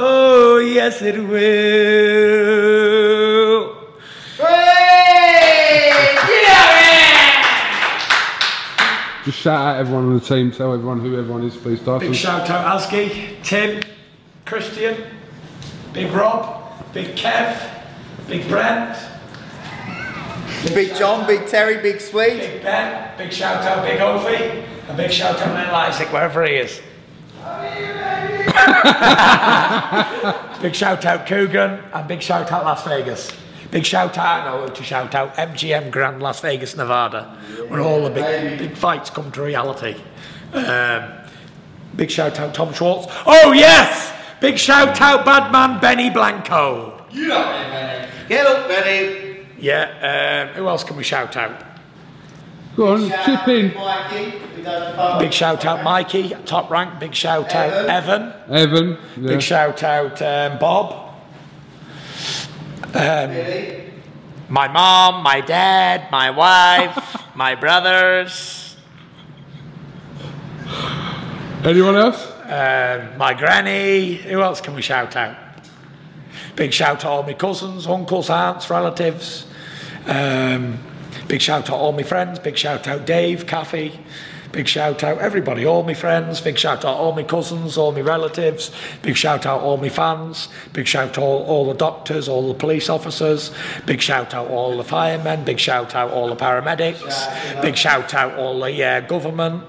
[0.00, 1.38] Oh, yes, it will.
[9.24, 10.52] Just shout out everyone on the team.
[10.52, 13.82] Tell everyone who everyone is, please, Big shout out Asgi, Tim,
[14.46, 15.02] Christian,
[15.92, 17.60] Big Rob, Big Kev,
[18.28, 18.96] Big Brent,
[20.72, 22.38] Big John, Big Terry, Big Sweet.
[22.38, 26.54] Big Ben, big shout out Big Opie, and big shout out Little Isaac, wherever he
[26.54, 26.80] is.
[30.62, 33.32] big shout out Kugan, and big shout out Las Vegas.
[33.70, 37.24] Big shout out, no, to shout out MGM Grand Las Vegas, Nevada,
[37.68, 39.96] where all the big, big fights come to reality.
[40.54, 41.12] Um,
[41.94, 43.06] big shout out Tom Schwarz.
[43.26, 44.14] Oh, yes!
[44.40, 47.04] Big shout out bad man Benny Blanco.
[47.10, 48.08] You know me, Benny.
[48.28, 49.46] Get up, Benny.
[49.58, 51.67] Yeah, um, who else can we shout out?
[52.78, 53.74] Go on, chip in.
[53.74, 54.30] Mikey.
[54.38, 55.18] who does the phone.
[55.18, 57.00] Big shout out Mikey, top rank.
[57.00, 58.32] Big shout out Evan.
[58.48, 58.96] Evan.
[59.16, 59.26] Yeah.
[59.30, 60.92] Big shout out um, Bob.
[62.94, 63.90] Um, Billy.
[64.48, 68.76] my mom, my dad, my wife, my brothers,
[71.64, 72.30] Anyone else?
[72.44, 74.14] um, my granny.
[74.14, 75.36] Who else can we shout out?
[76.54, 79.46] Big shout out to all my cousins, uncles, aunts, relatives.
[80.06, 80.78] Um,
[81.26, 82.38] big shout out all my friends.
[82.38, 84.00] Big shout out Dave, Kathy.
[84.52, 86.40] Big shout out everybody, all my friends.
[86.40, 88.72] Big shout out all my cousins, all my relatives.
[89.02, 90.48] Big shout out all my fans.
[90.72, 93.52] Big shout out all, all the doctors, all the police officers.
[93.84, 95.44] Big shout out all the firemen.
[95.44, 97.60] Big shout out all the paramedics.
[97.60, 99.64] Big shout out all the uh, government.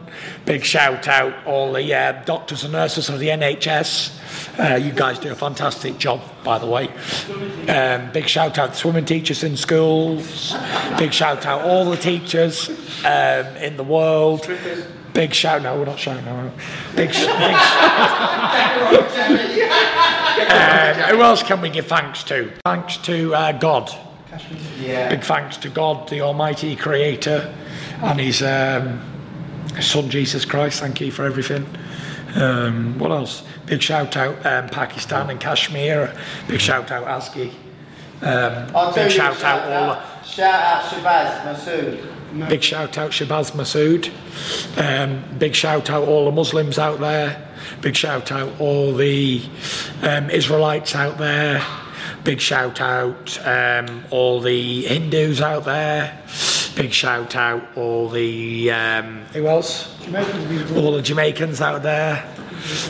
[0.45, 4.18] Big shout out all the uh, doctors and nurses of the NHS.
[4.60, 6.89] Uh, you guys do a fantastic job, by the way.
[7.70, 10.53] Um, big shout out to swimming teachers in schools.
[10.97, 12.70] Big shout out all the teachers
[13.05, 14.45] um, in the world.
[15.14, 16.51] Big shout no, we're not shouting out.
[16.95, 17.78] Big, sh- big sh-
[20.51, 22.51] um, who else can we give thanks to?
[22.66, 23.89] Thanks to uh, God.
[25.10, 27.53] Big thanks to God, the Almighty Creator,
[28.01, 29.01] and His um,
[29.82, 30.82] Son Jesus Christ.
[30.82, 31.66] Thank you for everything.
[32.36, 33.43] Um, what else?
[33.70, 36.15] Big shout out um, Pakistan and Kashmir.
[36.47, 37.53] Big shout out Asgi.
[38.22, 39.91] Um, big you, shout out all.
[39.91, 42.49] out, shout out Shabaz Masoud.
[42.49, 44.11] Big shout out Shabaz Masoud.
[44.78, 47.47] Um, big shout out all the Muslims out there.
[47.82, 49.41] Big shout out all the
[50.01, 51.63] um, Israelites out there.
[52.24, 56.20] Big shout out um, all the Hindus out there.
[56.76, 59.95] Big shout out all the um, who else?
[60.76, 62.28] All the Jamaicans out there.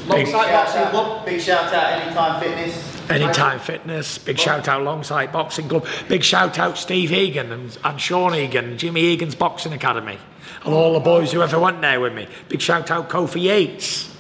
[0.10, 3.10] Big, Boxing Club, big shout out Anytime Fitness.
[3.10, 4.18] Anytime Fitness.
[4.18, 5.86] Big shout out Longsight Boxing Club.
[6.08, 10.18] Big shout out Steve Egan and, and Sean Egan, Jimmy Egan's Boxing Academy,
[10.64, 12.28] and all the boys who ever went there with me.
[12.48, 14.12] Big shout out Kofi Yates.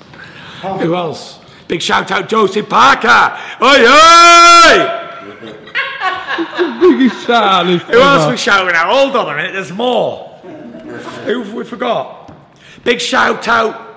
[0.61, 1.39] Who else?
[1.67, 3.37] Big shout out Joseph Parker.
[3.61, 5.05] Oi, oi!
[6.79, 8.31] Biggest shout out this Who else ever.
[8.31, 8.89] we shouting out?
[8.91, 10.27] Hold on a minute, there's more.
[11.25, 12.33] Who have we forgot?
[12.83, 13.88] Big shout out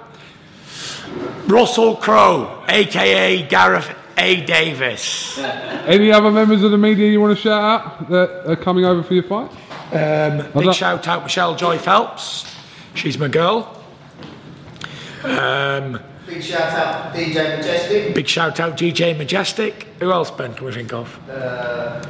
[1.47, 4.41] Russell Crowe, aka Gareth A.
[4.45, 5.39] Davis.
[5.39, 9.03] Any other members of the media you want to shout out that are coming over
[9.03, 9.51] for your fight?
[9.93, 12.45] Um, big like- shout out Michelle Joy Phelps.
[12.95, 13.79] She's my girl.
[15.25, 18.15] Um, Big shout out DJ Majestic.
[18.15, 19.87] big shout out DJ Majestic.
[20.01, 21.19] Who else, Ben, can we think of?
[21.29, 22.01] Uh,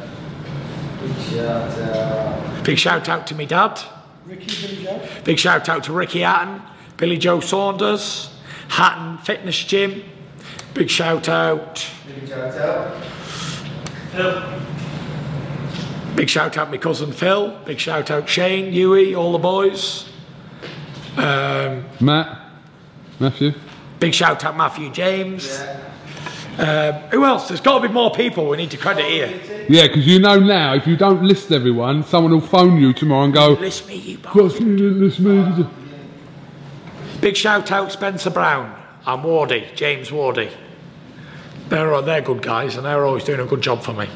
[1.01, 2.65] big shout out.
[2.65, 3.81] Big shout out to me dad.
[4.27, 4.89] Ricky,
[5.25, 6.63] Big shout out to Ricky Hatton,
[6.97, 8.31] Billy Joe Saunders,
[8.73, 10.03] Hatton Fitness Gym.
[10.73, 11.87] Big shout out.
[12.07, 13.05] Big shout out.
[14.13, 14.43] Phil.
[16.17, 17.51] Big shout out my cousin Phil.
[17.67, 20.09] Big shout out Shane, Huey, all the boys.
[21.19, 22.41] Um, Matt,
[23.21, 23.53] Matthew.
[24.01, 25.63] big shout out Matthew James.
[26.59, 27.49] Um, who else?
[27.49, 29.67] There's got to be more people we need to credit here.
[29.69, 33.25] Yeah, because you know now, if you don't list everyone, someone will phone you tomorrow
[33.25, 34.35] and go, List me, you both.
[34.35, 35.67] "What's you list me?"
[37.23, 40.51] Big shout out Spencer Brown and Wardy, James Wardy.
[41.69, 44.09] They're, they're good guys and they're always doing a good job for me.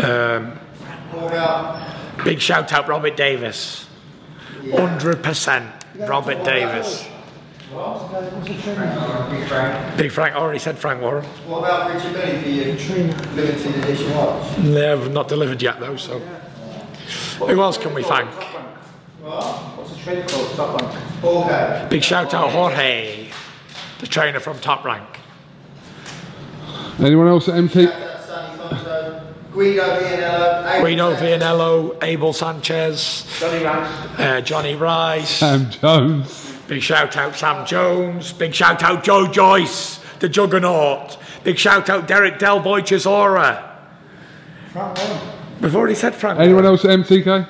[0.00, 0.56] Um,
[2.24, 3.88] big shout out Robert Davis.
[4.62, 7.04] 100% Robert Davis.
[7.72, 8.58] Big
[9.48, 9.96] Frank?
[9.98, 11.24] Big Frank, already said Frank Warren.
[11.48, 12.66] What about Richard Billy for your
[13.34, 14.56] limited edition watch?
[14.58, 16.20] They have not delivered yet though, so.
[17.40, 18.30] Who else can we thank?
[20.04, 20.50] The trainer called?
[20.56, 21.24] Top Rank.
[21.24, 21.86] Okay.
[21.90, 23.28] Big shout out Jorge,
[23.98, 25.06] the trainer from Top Rank.
[26.98, 27.86] Anyone else at MT?
[27.86, 29.26] Shout out Sonny Conto.
[29.52, 30.80] Guido Vianello.
[30.80, 34.18] Guido Vianello, Abel Sanchez, Jonnie Rice.
[34.18, 35.30] uh, Jonnie Rice.
[35.30, 36.52] Sam Jones.
[36.68, 38.32] Big shout out Sam Jones.
[38.32, 41.18] Big shout out Joe Joyce, the Juggernaut.
[41.42, 43.66] Big shout out Derek Delboy Chisora.
[45.60, 46.38] We've already said Frank.
[46.38, 47.48] Anyone else at MTK?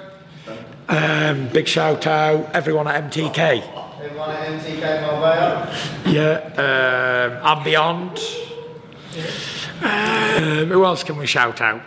[0.91, 3.62] Um, big shout out everyone at MTK.
[4.03, 5.72] Everyone at MTK Marbella.
[6.07, 8.18] Yeah, um, and beyond.
[9.82, 11.80] Um, who else can we shout out?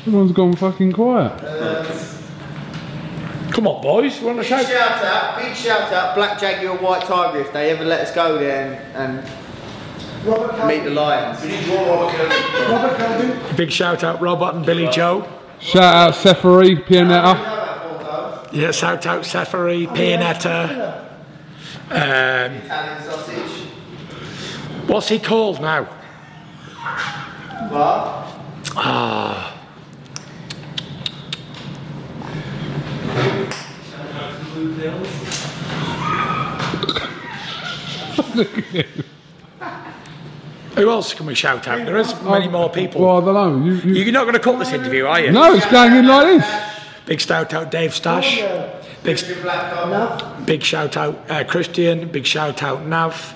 [0.00, 1.40] Everyone's gone fucking quiet.
[3.50, 4.20] Come on, boys.
[4.20, 4.66] You want to shout.
[4.66, 5.00] Big shout?
[5.00, 8.38] shout out, big shout out, Black Jaguar White Tiger if they ever let us go
[8.38, 11.40] there and, and meet the lions.
[13.56, 15.26] Big shout out Robert and Billy Joe.
[15.62, 18.52] Shout out Seferi, Pianeta.
[18.52, 21.08] Yeah, shout out Seferi, Pianeta.
[21.88, 23.68] Um, Italian sausage.
[24.88, 25.84] what's he called now?
[27.68, 28.28] What?
[28.76, 29.48] Ah.
[40.82, 41.86] Who else can we shout out?
[41.86, 43.02] There is many more people.
[43.02, 43.64] Well, I don't know.
[43.64, 44.02] You, you...
[44.02, 45.30] You're not going to cut this interview, are you?
[45.30, 46.80] No, it's going in like this.
[47.06, 48.40] Big shout out Dave Stash.
[49.04, 49.20] Big,
[50.44, 52.08] big shout out uh, Christian.
[52.08, 53.32] Big shout out Nav.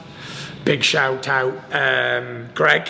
[0.64, 2.88] Big shout out um, Greg.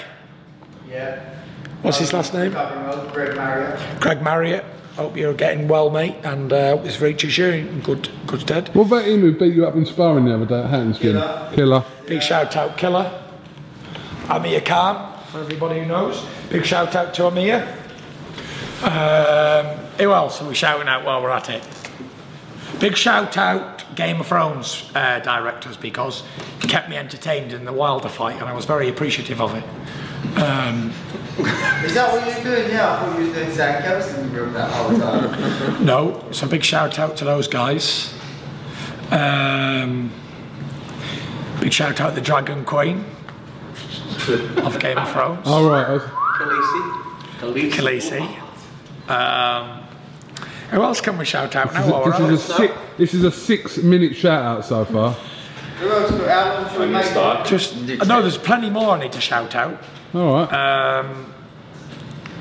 [0.89, 1.35] Yeah.
[1.83, 2.53] What's his last name?
[2.53, 4.01] Covering Greg Marriott.
[4.01, 4.65] Craig Marriott.
[4.95, 8.75] Hope you're getting well, mate, and uh, this reaches you in good, good stead.
[8.75, 10.99] What about him who beat you up in sparring the other day at Hattonskin?
[10.99, 11.53] Killer.
[11.55, 11.85] Killer.
[12.07, 13.25] Big shout out Killer.
[14.29, 16.25] Amir Khan, for everybody who knows.
[16.51, 17.63] Big shout out to Amir.
[18.83, 19.67] Um,
[19.99, 21.67] who else are we shouting out while we're at it?
[22.81, 26.23] Big shout out Game of Thrones uh, directors because
[26.63, 29.65] it kept me entertained in the Wilder fight and I was very appreciative of it.
[30.39, 30.93] Um,
[31.85, 32.93] Is that what you're doing now?
[32.93, 35.85] I thought you were doing Zach Kelson room that whole time.
[35.85, 38.13] no, so big shout out to those guys.
[39.11, 40.11] Um,
[41.61, 43.05] big shout out to the Dragon Queen
[44.65, 45.47] of Game of Thrones.
[45.47, 45.87] All right.
[45.87, 46.03] I was-
[47.41, 48.41] Khaleesi.
[49.09, 49.83] Um,
[50.71, 53.25] who else can we shout out now while we're This is, a six, this is
[53.25, 55.13] a six minute shout out so far.
[55.13, 56.11] Who else?
[56.11, 57.47] How long should we make it?
[57.47, 57.77] Just,
[58.09, 59.81] no, there's plenty more I need to shout out.
[60.15, 60.53] All right.
[60.99, 61.33] Um,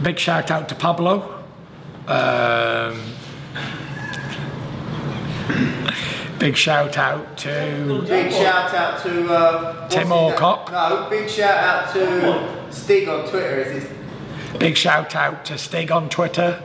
[0.02, 1.44] big shout out to Pablo.
[2.08, 3.02] Um,
[6.40, 10.32] big shout out to Big shout out to uh, Tim his name?
[10.34, 10.72] Alcock.
[10.72, 13.62] No, big shout out to Stig on Twitter.
[13.62, 13.92] Is his
[14.60, 16.62] big shout out to Stig on Twitter.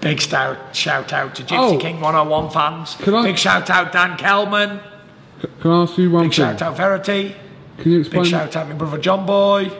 [0.00, 1.78] Big stout, shout out to Gypsy Oh.
[1.78, 2.96] King 101 fans.
[3.00, 4.80] Can I- Big shout out Dan Kelman.
[5.60, 6.44] Can I ask you one Big thing?
[6.44, 7.36] shout out Verity.
[7.78, 8.22] Can you explain?
[8.24, 9.70] Big shout out my brother John Boy.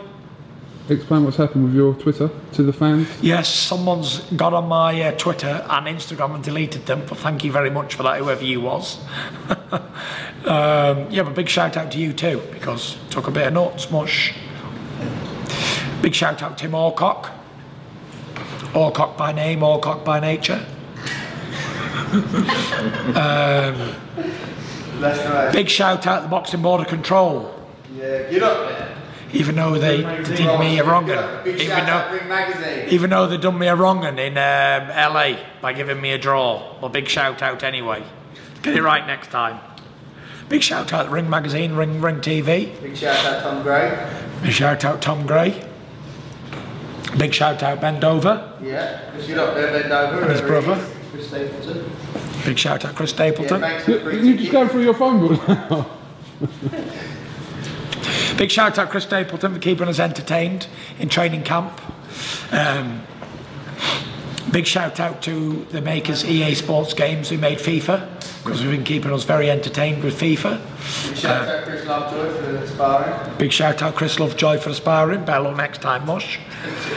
[0.89, 3.09] Explain what's happened with your Twitter to the fans?
[3.22, 7.05] Yes, someone's got on my uh, Twitter and Instagram and deleted them.
[7.09, 8.99] But thank you very much for that, whoever you was.
[10.45, 13.91] um, yeah, but big shout out to you too because took a bit of nuts,
[13.91, 14.35] mush.
[16.03, 17.30] Big shout out to Tim Orcock.
[18.74, 20.66] Orcock by name, Orcock by nature.
[22.12, 23.95] um,
[25.01, 25.53] That's nice.
[25.53, 27.55] big shout out to the Boxing Border Control.
[27.95, 29.01] Yeah, get up there.
[29.33, 31.45] Even though they did me a wrong Get up.
[31.45, 36.01] Big even though, even though they done me a wrong in um, LA by giving
[36.01, 36.78] me a draw.
[36.80, 38.05] Well, big shout out anyway.
[38.62, 39.61] Get it right next time.
[40.49, 42.80] Big shout out Ring Magazine, Ring Ring TV.
[42.83, 44.11] Big shout out Tom Gray.
[44.43, 45.66] Big shout out Tom Gray.
[47.16, 48.59] Big shout out Ben Dover.
[48.62, 50.22] Yeah, get up there, bend over.
[50.22, 50.87] And his brother.
[51.11, 51.91] Chris Stapleton.
[52.45, 53.61] Big shout out Chris Stapleton.
[53.61, 54.53] thanks for the You, you just ticket.
[54.53, 55.91] going through your phone book now.
[58.43, 60.66] Big shout out Chris Stapleton for keeping us entertained
[60.99, 61.80] in training camp.
[62.51, 63.03] Um,
[64.51, 68.05] big shout out to the makers EA Sports Games who made FIFA
[68.43, 70.61] because we've been keeping us very entertained with FIFA.
[71.09, 73.38] Big shout out Chris Lovejoy for the sparring.
[73.38, 75.24] Big shout out Chris Lovejoy for the sparring.
[75.24, 76.40] Bello next time, mush.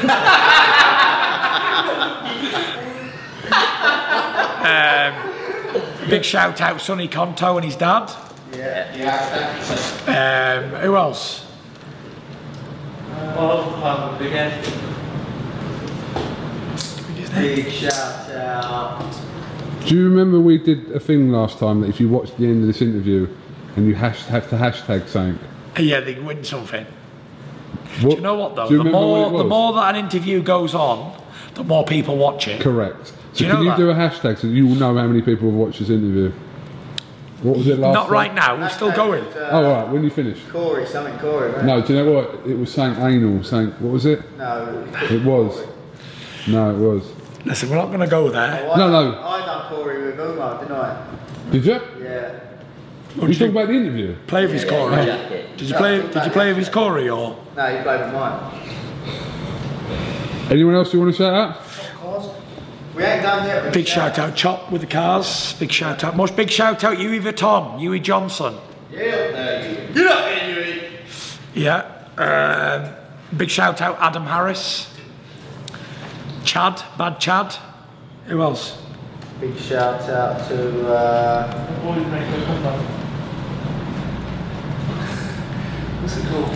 [6.01, 8.24] um, big shout out Sonny Conto and his dad.
[8.57, 8.95] Yeah,
[10.07, 10.63] yeah.
[10.73, 11.45] Um, who else?
[17.33, 19.05] Big shout out.
[19.85, 22.61] Do you remember we did a thing last time that if you watched the end
[22.61, 23.27] of this interview
[23.75, 25.39] and you hash, have to hashtag something?
[25.77, 26.85] Yeah, they win something.
[28.01, 28.69] What, Do you know what though?
[28.69, 31.21] You The more what the more that an interview goes on,
[31.55, 32.61] the more people watch it.
[32.61, 33.07] Correct.
[33.07, 33.77] So Do you can know you that?
[33.77, 36.31] do a hashtag so you will know how many people have watched this interview?
[37.45, 38.11] What was it last Not time?
[38.13, 38.57] right now.
[38.57, 39.23] We're still going.
[39.23, 39.87] Uh, Oh, all right.
[39.93, 40.39] When you finish.
[40.51, 41.63] Corey, something Corey, right?
[41.63, 42.47] No, do you know what?
[42.47, 43.43] It was Saint anal.
[43.43, 43.79] Saint.
[43.81, 44.19] what was it?
[44.37, 44.87] No.
[45.11, 45.63] It was.
[46.47, 47.11] No, it was.
[47.45, 48.65] Listen, we're not going to go there.
[48.67, 49.21] Oh, I No, done- no.
[49.21, 51.05] I done Corey with Umar, didn't I?
[51.51, 51.79] Did you?
[52.01, 52.39] Yeah.
[53.15, 54.15] What did you talking about the interview?
[54.27, 55.05] Play with his Corey.
[55.57, 56.01] Did you play?
[56.01, 57.37] Did you play with his Corey or?
[57.55, 58.61] No, you played with mine.
[60.49, 61.64] Anyone else you want to shout out?
[62.95, 63.63] We ain't done yet.
[63.63, 65.53] but Big shout out Chop with the cars.
[65.59, 66.15] Big shout out.
[66.15, 68.55] Most big shout out Huey Vuitton, Huey Johnson.
[68.89, 70.83] Yeah, there you Get up there, you
[71.53, 71.91] Yeah.
[72.17, 74.87] Um, big shout out Adam Harris.
[76.45, 77.55] Chad, bad Chad.
[78.27, 78.77] Who else?
[79.41, 80.87] Big shout out to.
[80.87, 81.81] Uh,
[86.01, 86.55] what's it called?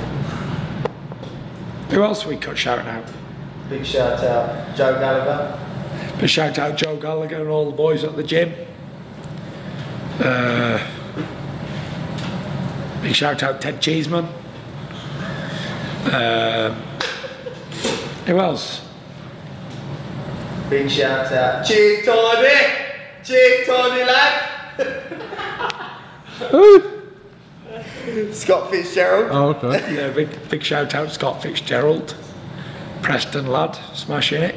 [1.92, 3.04] Who else we cut shouting out?
[3.70, 5.69] Big shout out Joe Gallagher.
[6.20, 8.54] Big shout out Joe Gallagher and all the boys at the gym.
[10.20, 10.78] Uh,
[13.02, 14.26] big shout out Ted Cheeseman.
[16.06, 16.74] Uh,
[18.26, 18.82] who else?
[20.70, 21.66] Big shout out.
[21.66, 22.50] Cheers, Tony!
[23.24, 24.46] Cheers, Tony, lad!
[28.34, 29.30] Scott Fitzgerald.
[29.32, 29.96] Oh, okay.
[29.96, 32.16] Yeah, big big shout out Scott Fitzgerald,
[33.02, 34.56] Preston lad, smashing it.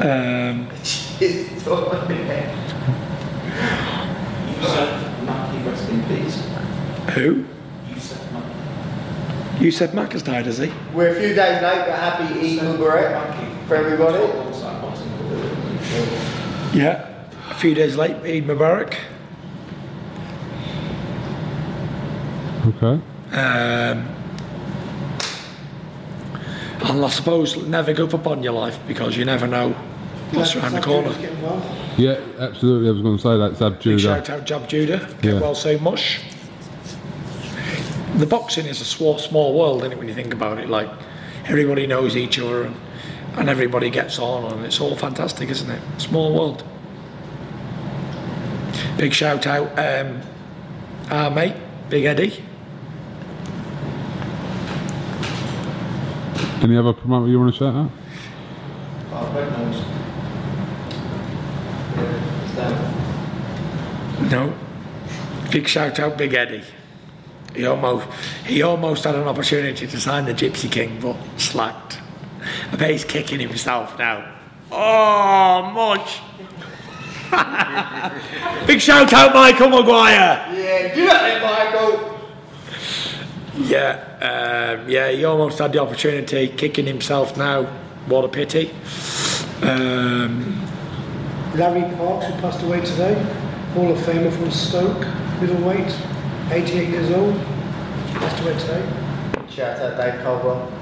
[0.00, 2.24] Um, Cheers, Tony.
[5.66, 6.42] rest in peace.
[7.14, 7.44] who?
[9.62, 10.72] You said Mac has died, has he?
[10.94, 14.24] We're a few days late, but happy Eid Mubarak for everybody.
[16.72, 17.06] Yeah.
[17.50, 18.94] A few days late, Eid Mubarak.
[22.68, 23.02] Okay.
[23.32, 24.08] Um,
[26.82, 29.74] and I suppose never give up on your life because you never know
[30.32, 31.12] what's around the corner.
[31.96, 32.88] Yeah, absolutely.
[32.88, 33.56] I was going to say that.
[33.56, 34.02] Zab Big Judah.
[34.02, 35.08] shout out Zab Judah.
[35.22, 35.40] Get Yeah.
[35.40, 36.20] well so much.
[38.16, 40.68] The boxing is a small, small world, isn't it, when you think about it?
[40.68, 40.88] Like,
[41.46, 42.76] everybody knows each other and,
[43.36, 45.80] and everybody gets on, and it's all fantastic, isn't it?
[45.98, 46.64] Small world.
[48.98, 50.20] Big shout out, um,
[51.10, 51.54] our mate,
[51.88, 52.44] Big Eddie.
[56.62, 57.90] Any other promoter you want to shout out?
[64.30, 64.54] No.
[65.50, 66.62] Big shout out, Big Eddie.
[67.54, 68.06] He almost,
[68.46, 71.98] he almost had an opportunity to sign the Gypsy King, but slacked.
[72.72, 74.36] I bet he's kicking himself now.
[74.70, 76.20] Oh, much.
[78.66, 80.46] Big shout out, Michael Maguire.
[80.54, 82.20] Yeah, do that Michael.
[83.56, 87.64] Yeah, um, yeah, he almost had the opportunity, kicking himself now.
[88.06, 88.70] What a pity.
[89.62, 90.69] Um,
[91.54, 93.14] Larry Parks, who passed away today,
[93.74, 95.06] Hall of Famer from Stoke,
[95.40, 95.94] middleweight,
[96.50, 97.36] 88 years old,
[98.14, 98.88] passed away today.
[99.50, 100.72] Shout out Dave Caldwell.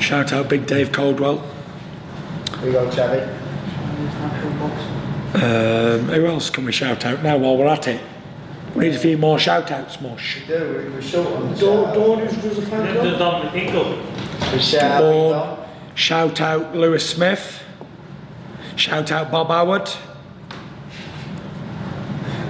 [0.00, 1.44] Shout out Big Dave Caldwell.
[2.62, 3.38] We got Chavy.
[5.34, 8.00] Um, who else can we shout out now while we're at it?
[8.74, 10.40] We need a few more shout outs, Mush.
[10.40, 13.98] We do, we- we're short on the Dawn, shout Dawn who does a fan club.
[14.52, 15.58] We shout out Dawn.
[15.94, 17.61] Shout out Lewis Smith.
[18.76, 19.88] Shout out Bob Howard.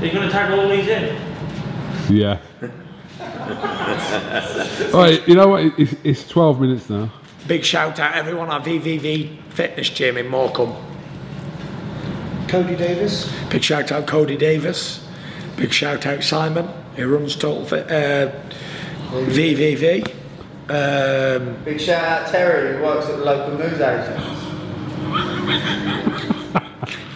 [0.01, 1.17] Are you going to tag all these in?
[2.11, 2.39] Yeah.
[4.93, 5.79] All right, you know what?
[5.79, 7.11] It's, it's 12 minutes now.
[7.47, 10.75] Big shout out everyone at VVV Fitness Gym in Morecambe.
[12.49, 13.33] Cody Davis.
[13.49, 15.07] Big shout out Cody Davis.
[15.57, 18.33] Big shout out Simon, who runs Total Fit, uh,
[19.11, 20.09] VVV.
[20.69, 24.39] Um, Big shout out Terry, who works at the local news agents.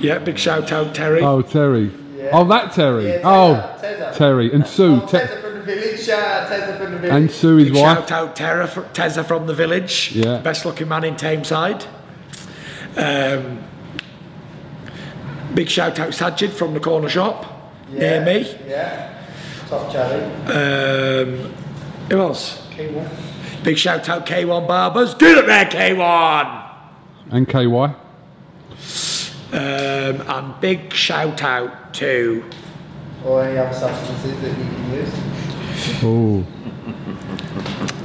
[0.00, 1.22] Yeah, big shout out Terry.
[1.22, 1.90] Oh, Terry.
[2.16, 2.30] Yeah.
[2.32, 3.08] Oh, that Terry.
[3.08, 4.14] Yeah, Tezza, oh, Tezza.
[4.16, 4.52] Terry.
[4.52, 5.00] And Sue.
[5.02, 6.00] Oh, Te- Tezza from the village.
[6.00, 7.12] Shout out Tezza from the village.
[7.22, 7.98] and Sue, his Big wife.
[7.98, 10.12] shout out Tara, fr- Tezza from the village.
[10.12, 10.38] Yeah.
[10.38, 11.86] Best looking man in Tameside.
[12.96, 13.62] Um,
[15.54, 17.98] big shout out Sajid from the corner shop yeah.
[17.98, 18.58] near me.
[18.66, 19.24] Yeah.
[19.68, 20.22] Top Charlie.
[20.46, 21.52] Um,
[22.10, 22.66] who else?
[22.70, 23.62] K1.
[23.64, 25.14] Big shout out K1 Barbers.
[25.14, 26.70] Get it there, K1!
[27.32, 27.94] And KY.
[29.52, 32.44] Um, and big shout out to
[33.24, 35.12] Or any other substances that you can use.
[36.02, 36.46] Oh.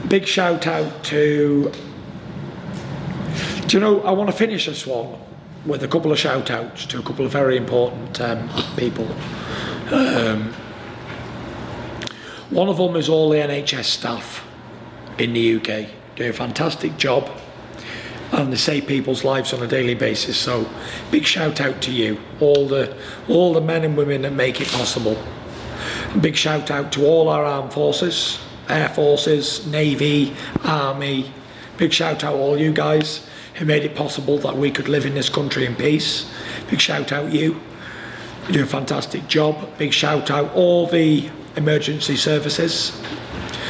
[0.08, 1.72] big shout out to.
[3.68, 4.02] Do you know?
[4.02, 5.18] I want to finish this one
[5.66, 9.08] with a couple of shout outs to a couple of very important um, people.
[9.92, 10.54] Um,
[12.50, 14.46] one of them is all the NHS staff
[15.18, 17.30] in the UK do a fantastic job
[18.32, 20.38] and they save people's lives on a daily basis.
[20.38, 20.70] So,
[21.12, 22.96] big shout out to you, all the
[23.28, 25.22] all the men and women that make it possible.
[26.20, 28.40] Big shout out to all our armed forces,
[28.70, 30.34] air forces, navy,
[30.64, 31.32] army.
[31.78, 35.06] Big shout out to all you guys who made it possible that we could live
[35.06, 36.32] in this country in peace.
[36.70, 37.60] Big shout out you.
[38.48, 39.78] You do a fantastic job.
[39.78, 43.00] Big shout out all the emergency services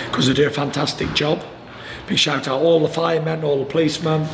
[0.05, 1.43] because they do a fantastic job.
[2.07, 4.27] Big shout out all the firemen, all the policemen,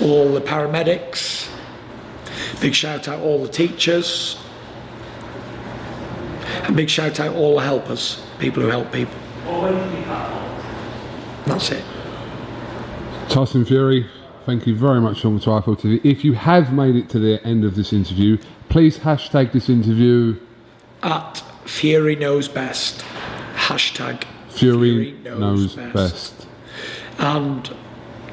[0.00, 1.48] all the paramedics.
[2.60, 4.38] Big shout out all the teachers.
[6.64, 9.14] And big shout out all the helpers, people who help people.
[11.46, 11.84] That's it.
[13.28, 14.06] Tyson Fury,
[14.44, 16.04] thank you very much the Trifle TV.
[16.04, 18.38] If you have made it to the end of this interview,
[18.68, 20.36] please hashtag this interview
[21.02, 23.04] At Fury Knows Best.
[23.54, 26.46] Hashtag Fury, knows, best.
[27.20, 27.70] And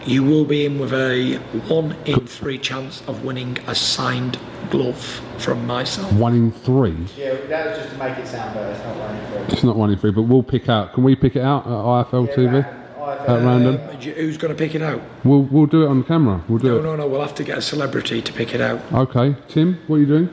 [0.05, 1.35] you will be in with a
[1.68, 4.39] one in three chance of winning a signed
[4.69, 6.11] glove from myself.
[6.14, 6.95] One in three.
[7.18, 8.69] Yeah, that was just to make it sound better.
[8.72, 9.53] It's not running through.
[9.53, 10.93] It's not one in three, but we'll pick out.
[10.93, 12.65] Can we pick it out at IFL TV?
[12.65, 13.76] At random.
[13.89, 15.01] Um, who's going to pick it out?
[15.23, 16.41] We'll we'll do it on camera.
[16.47, 16.84] We'll do No, it.
[16.84, 17.07] no, no.
[17.07, 18.81] We'll have to get a celebrity to pick it out.
[18.93, 20.30] Okay, Tim, what are you doing?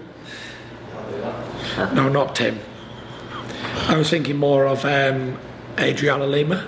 [1.95, 2.59] No, not Tim.
[3.89, 5.37] I was thinking more of um,
[5.79, 6.67] Adriana Lima.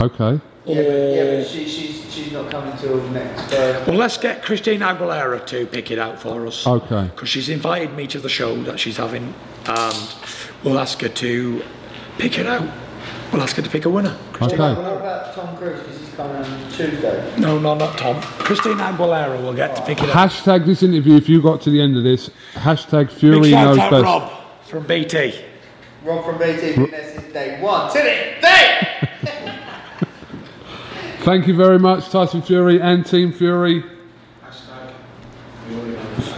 [0.00, 0.40] Okay.
[0.64, 3.84] Yeah, but, yeah, but uh, she, she's, she's not coming till next Thursday.
[3.90, 6.64] Well, let's get Christine Aguilera to pick it out for us.
[6.66, 7.04] Okay.
[7.04, 9.34] Because she's invited me to the show that she's having,
[9.66, 10.14] and
[10.62, 11.62] we'll ask her to
[12.18, 12.68] pick it out.
[13.32, 14.16] We'll ask her to pick a winner.
[14.32, 14.80] Christine Okay.
[14.80, 15.80] What about Tom Cruise?
[15.80, 17.34] Because he's coming on Tuesday.
[17.38, 18.20] No, no, not Tom.
[18.22, 20.30] Christine Aguilera will get to pick it out.
[20.30, 22.30] Hashtag this interview if you got to the end of this.
[22.54, 24.04] Hashtag Fury Big shout knows out best.
[24.04, 24.32] Rob
[24.64, 25.34] from BT.
[26.04, 27.90] Rob from BT, been there since day one.
[27.92, 29.08] To the day!
[31.22, 33.84] Thank you very much, Tyson Fury and Team Fury.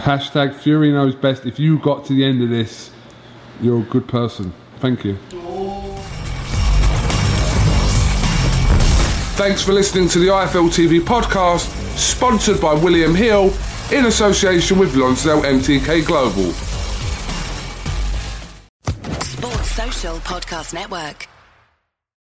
[0.03, 1.47] Hashtag Fury knows best.
[1.47, 2.91] If you got to the end of this,
[3.61, 4.53] you're a good person.
[4.79, 5.17] Thank you.
[9.35, 11.67] Thanks for listening to the IFL TV podcast,
[11.97, 13.51] sponsored by William Hill
[13.91, 16.51] in association with Lonsdale MTK Global.
[19.23, 21.27] Sports Social Podcast Network.